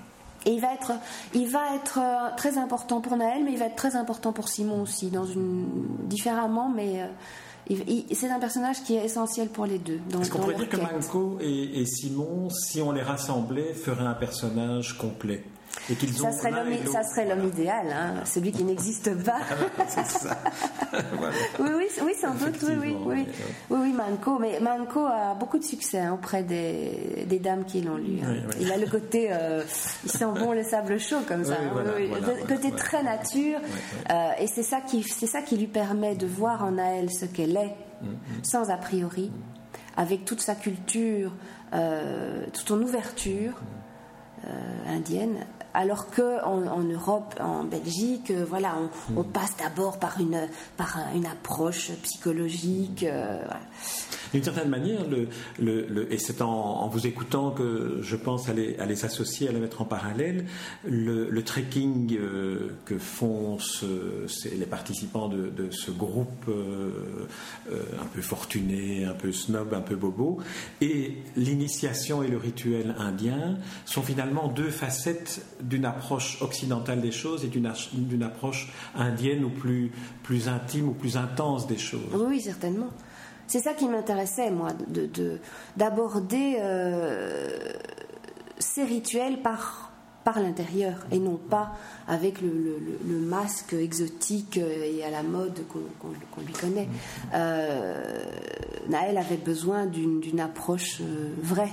Et 0.47 0.51
il 0.51 0.61
va 0.61 0.75
être, 0.75 0.93
il 1.33 1.49
va 1.49 1.75
être 1.75 1.99
euh, 1.99 2.37
très 2.37 2.59
important 2.59 3.01
pour 3.01 3.17
Naël, 3.17 3.43
mais 3.45 3.53
il 3.53 3.59
va 3.59 3.67
être 3.67 3.77
très 3.77 3.97
important 3.97 4.33
pour 4.33 4.49
Simon 4.49 4.83
aussi, 4.83 5.11
dans 5.11 5.25
une 5.25 5.67
différemment, 6.03 6.69
mais 6.69 7.03
euh, 7.03 7.77
c'est 8.13 8.29
un 8.29 8.39
personnage 8.39 8.83
qui 8.83 8.95
est 8.95 9.05
essentiel 9.05 9.49
pour 9.49 9.65
les 9.65 9.79
deux. 9.79 10.01
Est-ce 10.21 10.31
qu'on 10.31 10.41
pourrait 10.41 10.57
dire 10.57 10.69
que 10.69 10.77
Manco 10.77 11.39
et, 11.41 11.87
Simon, 11.87 12.51
si 12.51 12.83
on 12.83 12.93
les 12.93 13.03
rassemblait, 13.03 13.73
feraient 13.73 14.05
un 14.05 14.15
personnage 14.15 14.99
complet? 14.99 15.45
Ça, 16.17 16.33
serait 17.03 17.27
l'homme, 17.27 17.49
idéal, 17.49 17.87
hein, 17.93 18.25
celui 18.25 18.53
qui 18.53 18.65
n'existe 18.65 19.15
pas. 19.23 19.41
Oui, 21.59 21.71
oui, 21.77 21.87
oui, 22.05 22.13
sans 22.21 22.35
doute, 22.35 22.57
oui, 22.63 22.75
oui, 22.81 22.97
oui. 23.05 23.27
Oui, 23.69 23.79
oui, 23.83 23.93
Manco. 23.93 24.39
Mais 24.39 24.61
Manco 24.61 25.01
a 25.01 25.35
beaucoup 25.35 25.59
de 25.59 25.65
succès 25.65 25.99
hein, 25.99 26.13
auprès 26.15 26.45
des, 26.45 27.27
des, 27.27 27.39
dames 27.41 27.65
qui 27.65 27.81
l'ont 27.83 27.97
lu. 27.97 28.21
Hein. 28.23 28.47
il 28.61 28.71
a 28.71 28.77
le 28.77 28.87
côté, 28.87 29.29
euh, 29.31 29.63
il 30.05 30.11
sent 30.11 30.27
bon 30.39 30.53
le 30.53 30.63
sable 30.63 31.01
chaud 31.01 31.23
comme 31.27 31.45
ça. 31.45 31.57
le 31.59 32.47
côté 32.47 32.71
très 32.71 33.03
nature. 33.03 33.59
Euh, 34.11 34.31
et 34.39 34.47
c'est 34.47 34.63
ça, 34.63 34.81
qui, 34.81 35.03
c'est 35.03 35.27
ça 35.27 35.43
qui 35.43 35.57
lui 35.57 35.67
permet 35.67 36.15
de 36.15 36.27
voir 36.27 36.65
en 36.65 36.79
elle 36.79 37.11
ce 37.11 37.25
qu'elle 37.25 37.57
est, 37.57 37.77
mm, 38.03 38.07
mm. 38.07 38.45
sans 38.45 38.71
a 38.71 38.77
priori, 38.77 39.33
avec 39.97 40.25
toute 40.25 40.41
sa 40.41 40.55
culture, 40.55 41.33
euh, 41.73 42.45
toute 42.53 42.69
son 42.69 42.81
ouverture. 42.81 43.55
Euh, 44.47 44.95
indienne 44.95 45.47
alors 45.75 46.09
que 46.09 46.43
en, 46.45 46.85
Europe, 46.85 47.35
en 47.41 47.65
Belgique, 47.65 48.31
euh, 48.31 48.45
voilà, 48.49 48.77
on, 49.17 49.21
hmm. 49.21 49.25
passe 49.25 49.57
d'abord 49.59 49.99
par 49.99 50.21
une 50.21 50.49
par 50.77 50.99
une 51.15 51.27
approche 51.27 51.91
psychologique. 52.03 53.03
Euh, 53.03 53.43
d'une 54.35 54.43
certaine 54.43 54.69
manière, 54.69 55.03
et 55.61 56.19
c'est 56.19 56.43
en, 56.43 56.89
vous 56.89 57.07
écoutant 57.07 57.53
que 57.53 58.01
je 58.03 58.17
pense 58.17 58.49
à 58.49 58.53
les, 58.53 59.05
associer, 59.05 59.49
à 59.49 59.53
les 59.53 59.61
mettre 59.61 59.81
en 59.81 59.85
parallèle, 59.85 60.47
le, 60.85 61.41
trekking 61.45 62.17
euh, 62.19 62.71
que 62.85 62.99
font 62.99 63.59
les 64.45 64.67
participants 64.67 65.29
de, 65.29 65.71
ce 65.71 65.93
groupe 65.93 66.49
euh, 66.49 67.29
euh, 67.71 67.83
un 68.03 68.07
peu 68.07 68.23
fortuné, 68.23 69.05
un 69.05 69.15
peu 69.15 69.31
snob, 69.31 69.73
un 69.73 69.81
peu 69.81 69.95
bobo, 69.95 70.41
et 70.81 71.19
l'initiation 71.37 72.25
et 72.25 72.29
le 72.29 72.37
rituel 72.37 72.97
indien 72.99 73.59
sont 73.85 74.03
finalement 74.03 74.49
deux 74.49 74.71
facettes 74.71 75.47
d'une 75.63 75.85
approche 75.85 76.43
occidentale 76.43 77.01
des 77.01 77.13
choses 77.13 77.45
et 77.45 77.49
d'une 77.49 78.23
approche 78.25 78.73
indienne 78.97 79.45
ou 79.45 79.51
plus 79.51 80.49
intime 80.49 80.89
ou 80.89 80.95
plus 80.95 81.17
intense 81.17 81.69
des 81.69 81.79
choses. 81.79 82.01
Oui, 82.15 82.41
certainement. 82.41 82.91
C'est 83.47 83.61
ça 83.61 83.75
qui 83.75 83.89
m'intéressait, 83.89 84.51
moi, 84.51 84.71
d'aborder 85.77 86.55
de, 86.55 86.59
euh, 86.61 87.49
ces 88.59 88.85
rituels 88.85 89.43
par, 89.43 89.93
par 90.25 90.41
l'intérieur 90.41 91.07
et 91.13 91.19
non 91.19 91.37
pas 91.37 91.73
avec 92.09 92.41
le, 92.41 92.79
masque 93.07 93.75
exotique 93.75 94.59
et 94.59 95.05
à 95.05 95.11
la 95.11 95.23
mode 95.23 95.61
qu'on 95.69 96.41
lui 96.41 96.53
connaît. 96.53 96.89
Euh, 97.35 98.25
Naël 98.89 99.19
avait 99.19 99.37
besoin 99.37 99.87
d'une 99.87 100.41
approche 100.41 101.01
euh, 101.01 101.33
vraie. 101.41 101.73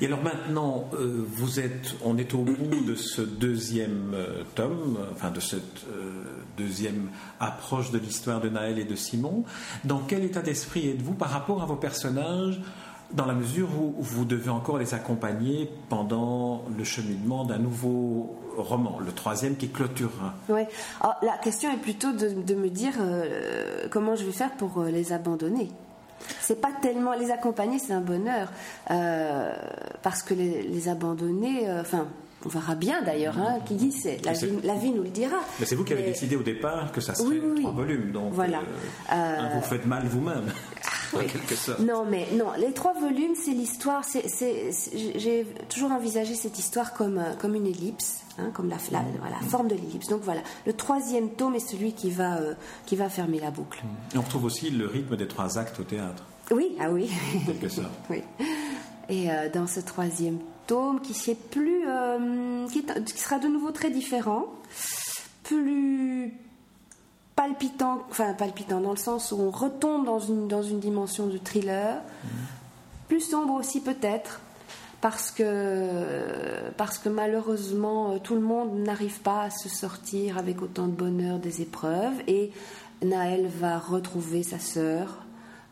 Et 0.00 0.06
alors 0.06 0.22
maintenant, 0.22 0.88
euh, 0.94 1.24
vous 1.26 1.60
êtes, 1.60 1.94
on 2.04 2.18
est 2.18 2.34
au 2.34 2.38
bout 2.38 2.84
de 2.84 2.94
ce 2.94 3.22
deuxième 3.22 4.14
tome, 4.54 4.98
enfin 5.12 5.30
de 5.30 5.40
cette 5.40 5.84
deuxième 6.56 7.10
approche 7.40 7.90
de 7.90 7.98
l'histoire 7.98 8.40
de 8.40 8.48
Naël 8.48 8.78
et 8.78 8.84
de 8.84 8.96
Simon. 8.96 9.44
Dans 9.84 10.00
quel 10.00 10.24
état 10.24 10.42
d'esprit 10.42 10.88
êtes-vous 10.88 11.14
par 11.14 11.30
rapport 11.30 11.62
à 11.62 11.66
vos 11.66 11.76
personnages 11.76 12.60
dans 13.12 13.26
la 13.26 13.34
mesure 13.34 13.68
où 13.78 13.94
vous 14.00 14.24
devez 14.24 14.50
encore 14.50 14.78
les 14.78 14.94
accompagner 14.94 15.70
pendant 15.88 16.64
le 16.76 16.84
cheminement 16.84 17.44
d'un 17.44 17.58
nouveau 17.58 18.36
roman, 18.56 18.98
le 19.04 19.12
troisième 19.12 19.56
qui 19.56 19.68
clôturera? 19.68 20.34
Oui. 20.48 20.62
Ah, 21.00 21.18
la 21.22 21.38
question 21.38 21.72
est 21.72 21.78
plutôt 21.78 22.12
de, 22.12 22.54
me 22.54 22.68
dire 22.68 22.94
euh, 22.98 23.88
comment 23.90 24.16
je 24.16 24.24
vais 24.24 24.32
faire 24.32 24.52
pour 24.52 24.80
euh, 24.80 24.90
les 24.90 25.12
abandonner. 25.12 25.68
C'est 26.40 26.60
pas 26.60 26.70
tellement 26.80 27.14
les 27.14 27.30
accompagner, 27.30 27.78
c'est 27.78 27.92
un 27.92 28.00
bonheur 28.00 28.50
euh, 28.90 29.54
parce 30.02 30.22
que 30.22 30.34
les, 30.34 30.88
abandonner, 30.88 31.70
enfin. 31.80 32.06
on 32.44 32.48
verra 32.48 32.74
bien 32.74 33.02
d'ailleurs, 33.02 33.38
hein, 33.38 33.58
qui 33.64 33.74
dit 33.74 33.92
c'est 33.92 34.24
la, 34.24 34.32
vie, 34.32 34.90
nous 34.90 35.02
le 35.02 35.10
dira. 35.10 35.36
Mais 35.60 35.66
c'est 35.66 35.74
vous 35.74 35.84
qui 35.84 35.92
avez 35.92 36.04
décidé 36.04 36.36
au 36.36 36.42
départ 36.42 36.92
que 36.92 37.00
ça 37.00 37.14
serait 37.14 37.40
trois 37.60 37.72
volumes, 37.72 38.12
donc 38.12 38.32
voilà. 38.32 38.60
vous 39.10 39.62
faites 39.62 39.86
mal 39.86 40.06
vous-même. 40.06 40.52
Non, 41.80 42.04
mais 42.04 42.26
non, 42.32 42.46
les 42.58 42.72
trois 42.72 42.94
volumes, 42.94 43.34
c'est 43.34 43.52
l'histoire. 43.52 44.02
J'ai 45.16 45.46
toujours 45.68 45.92
envisagé 45.92 46.34
cette 46.34 46.58
histoire 46.58 46.92
comme, 46.92 47.18
euh, 47.18 47.34
comme 47.38 47.54
une 47.54 47.66
ellipse, 47.66 48.20
hein, 48.38 48.50
comme 48.52 48.68
la, 48.68 48.76
la, 48.90 49.00
mm. 49.00 49.48
forme 49.48 49.68
de 49.68 49.74
l'ellipse. 49.74 50.08
Donc 50.08 50.22
voilà, 50.22 50.40
le 50.66 50.72
troisième 50.72 51.30
tome 51.30 51.54
est 51.54 51.68
celui 51.68 51.92
qui 51.92 52.10
va, 52.10 52.36
euh, 52.36 52.54
qui 52.86 52.96
va 52.96 53.08
fermer 53.08 53.40
la 53.40 53.50
boucle. 53.50 53.82
Mm. 53.82 54.14
Et 54.14 54.18
on 54.18 54.22
retrouve 54.22 54.44
aussi 54.44 54.70
le 54.70 54.86
rythme 54.86 55.16
des 55.16 55.28
trois 55.28 55.58
actes 55.58 55.78
au 55.80 55.84
théâtre. 55.84 56.24
Oui, 56.50 56.76
ah 56.80 56.90
oui. 56.90 57.10
Quelque 57.46 57.68
sorte. 57.68 57.90
oui. 58.10 58.22
Et 59.08 59.30
euh, 59.30 59.48
dans 59.52 59.66
ce 59.66 59.80
troisième 59.80 60.38
tome, 60.66 61.00
qui, 61.00 61.12
plus, 61.34 61.84
qui, 62.70 62.84
qui, 62.84 63.18
sera 63.20 63.38
de 63.38 63.46
nouveau 63.46 63.70
très 63.70 63.90
différent, 63.90 64.46
plus 65.44 66.34
palpitant, 67.36 68.02
enfin 68.10 68.32
palpitant 68.32 68.80
dans 68.80 68.90
le 68.90 68.96
sens 68.96 69.30
où 69.30 69.36
on 69.36 69.50
retombe 69.50 70.06
dans 70.06 70.18
une, 70.18 70.48
dans 70.48 70.62
une 70.62 70.80
dimension 70.80 71.26
de 71.26 71.36
thriller, 71.36 72.00
plus 73.08 73.20
sombre 73.20 73.52
aussi 73.54 73.80
peut-être, 73.80 74.40
parce 75.02 75.30
que, 75.30 76.70
parce 76.76 76.98
que 76.98 77.08
malheureusement 77.08 78.12
euh, 78.12 78.18
tout 78.18 78.34
le 78.34 78.40
monde 78.40 78.74
n'arrive 78.78 79.20
pas 79.20 79.42
à 79.42 79.50
se 79.50 79.68
sortir 79.68 80.38
avec 80.38 80.62
autant 80.62 80.86
de 80.86 80.92
bonheur 80.92 81.38
des 81.38 81.60
épreuves, 81.60 82.14
et 82.26 82.50
Naël 83.04 83.46
va 83.46 83.78
retrouver 83.78 84.42
sa 84.42 84.58
sœur, 84.58 85.18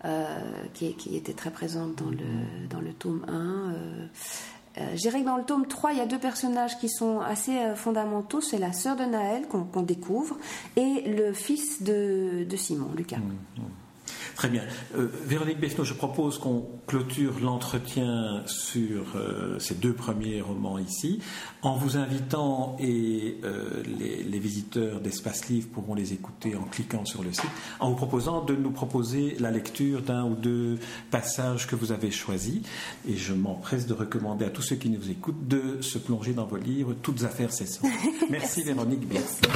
euh, 0.05 0.38
qui, 0.74 0.92
qui, 0.94 1.16
était 1.16 1.33
très 1.33 1.50
présente 1.50 1.96
dans 1.96 2.11
le, 2.11 2.68
dans 2.68 2.81
le 2.81 2.92
tome 2.92 3.24
1. 3.27 3.33
Euh, 3.33 4.07
je 4.76 5.00
dirais 5.00 5.20
que 5.20 5.26
dans 5.26 5.37
le 5.37 5.44
tome 5.44 5.66
3, 5.66 5.92
il 5.92 5.98
y 5.98 6.00
a 6.00 6.06
deux 6.06 6.18
personnages 6.18 6.78
qui 6.78 6.88
sont 6.88 7.20
assez 7.20 7.56
euh, 7.56 7.74
fondamentaux. 7.74 8.40
C'est 8.40 8.58
la 8.58 8.72
sœur 8.72 8.96
de 8.96 9.04
Naël 9.04 9.46
qu'on 9.48 9.82
découvre 9.82 10.37
et 10.76 11.02
le 11.06 11.32
fils 11.32 11.82
de, 11.82 12.46
Simon, 12.56 12.90
Lucas. 12.96 13.18
Mmh, 13.18 13.60
mmh. 13.60 13.64
Très 14.34 14.48
bien. 14.48 14.62
Euh, 14.96 15.08
Véronique 15.24 15.60
Beffno, 15.60 15.84
je 15.84 15.94
propose 15.94 16.38
qu'on 16.38 16.66
clôture 16.87 17.38
l'entretien 17.40 18.42
sur 18.46 19.04
euh, 19.14 19.58
ces 19.58 19.76
deux 19.76 19.92
premiers 19.92 20.40
romans 20.40 20.78
ici, 20.78 21.20
en 21.62 21.76
vous 21.76 21.96
invitant, 21.96 22.76
et 22.80 23.38
euh, 23.44 23.82
les, 23.98 24.23
visiteurs 24.44 25.00
d'Espace 25.00 25.48
Livre 25.48 25.68
pourront 25.72 25.94
les 25.94 26.12
écouter 26.12 26.54
en 26.54 26.64
cliquant 26.64 27.07
sur 27.07 27.22
le 27.22 27.33
site, 27.33 27.50
en 27.80 27.90
vous 27.90 27.96
proposant 27.96 28.44
de 28.44 28.54
nous 28.54 28.70
proposer 28.70 29.37
la 29.40 29.50
lecture 29.50 30.02
d'un 30.02 30.24
ou 30.24 30.35
deux 30.35 30.78
passages 31.11 31.66
que 31.66 31.74
vous 31.74 31.92
avez 31.92 32.11
choisis. 32.11 32.61
Et 33.09 33.16
je 33.16 33.33
m'empresse 33.33 33.87
de 33.87 33.94
recommander 33.94 34.44
à 34.44 34.50
tous 34.50 34.62
ceux 34.62 34.76
qui 34.76 34.90
nous 34.90 35.11
écoutent 35.11 35.48
de 35.48 35.80
se 35.80 35.98
plonger 35.98 36.35
dans 36.35 36.46
vos 36.46 36.59
livres, 36.59 36.94
toutes 37.02 37.24
affaires 37.24 37.52
cessantes. 37.52 37.90
Merci, 38.04 38.26
Merci 38.30 38.62
Véronique 38.62 39.09
Beffno. 39.09 39.48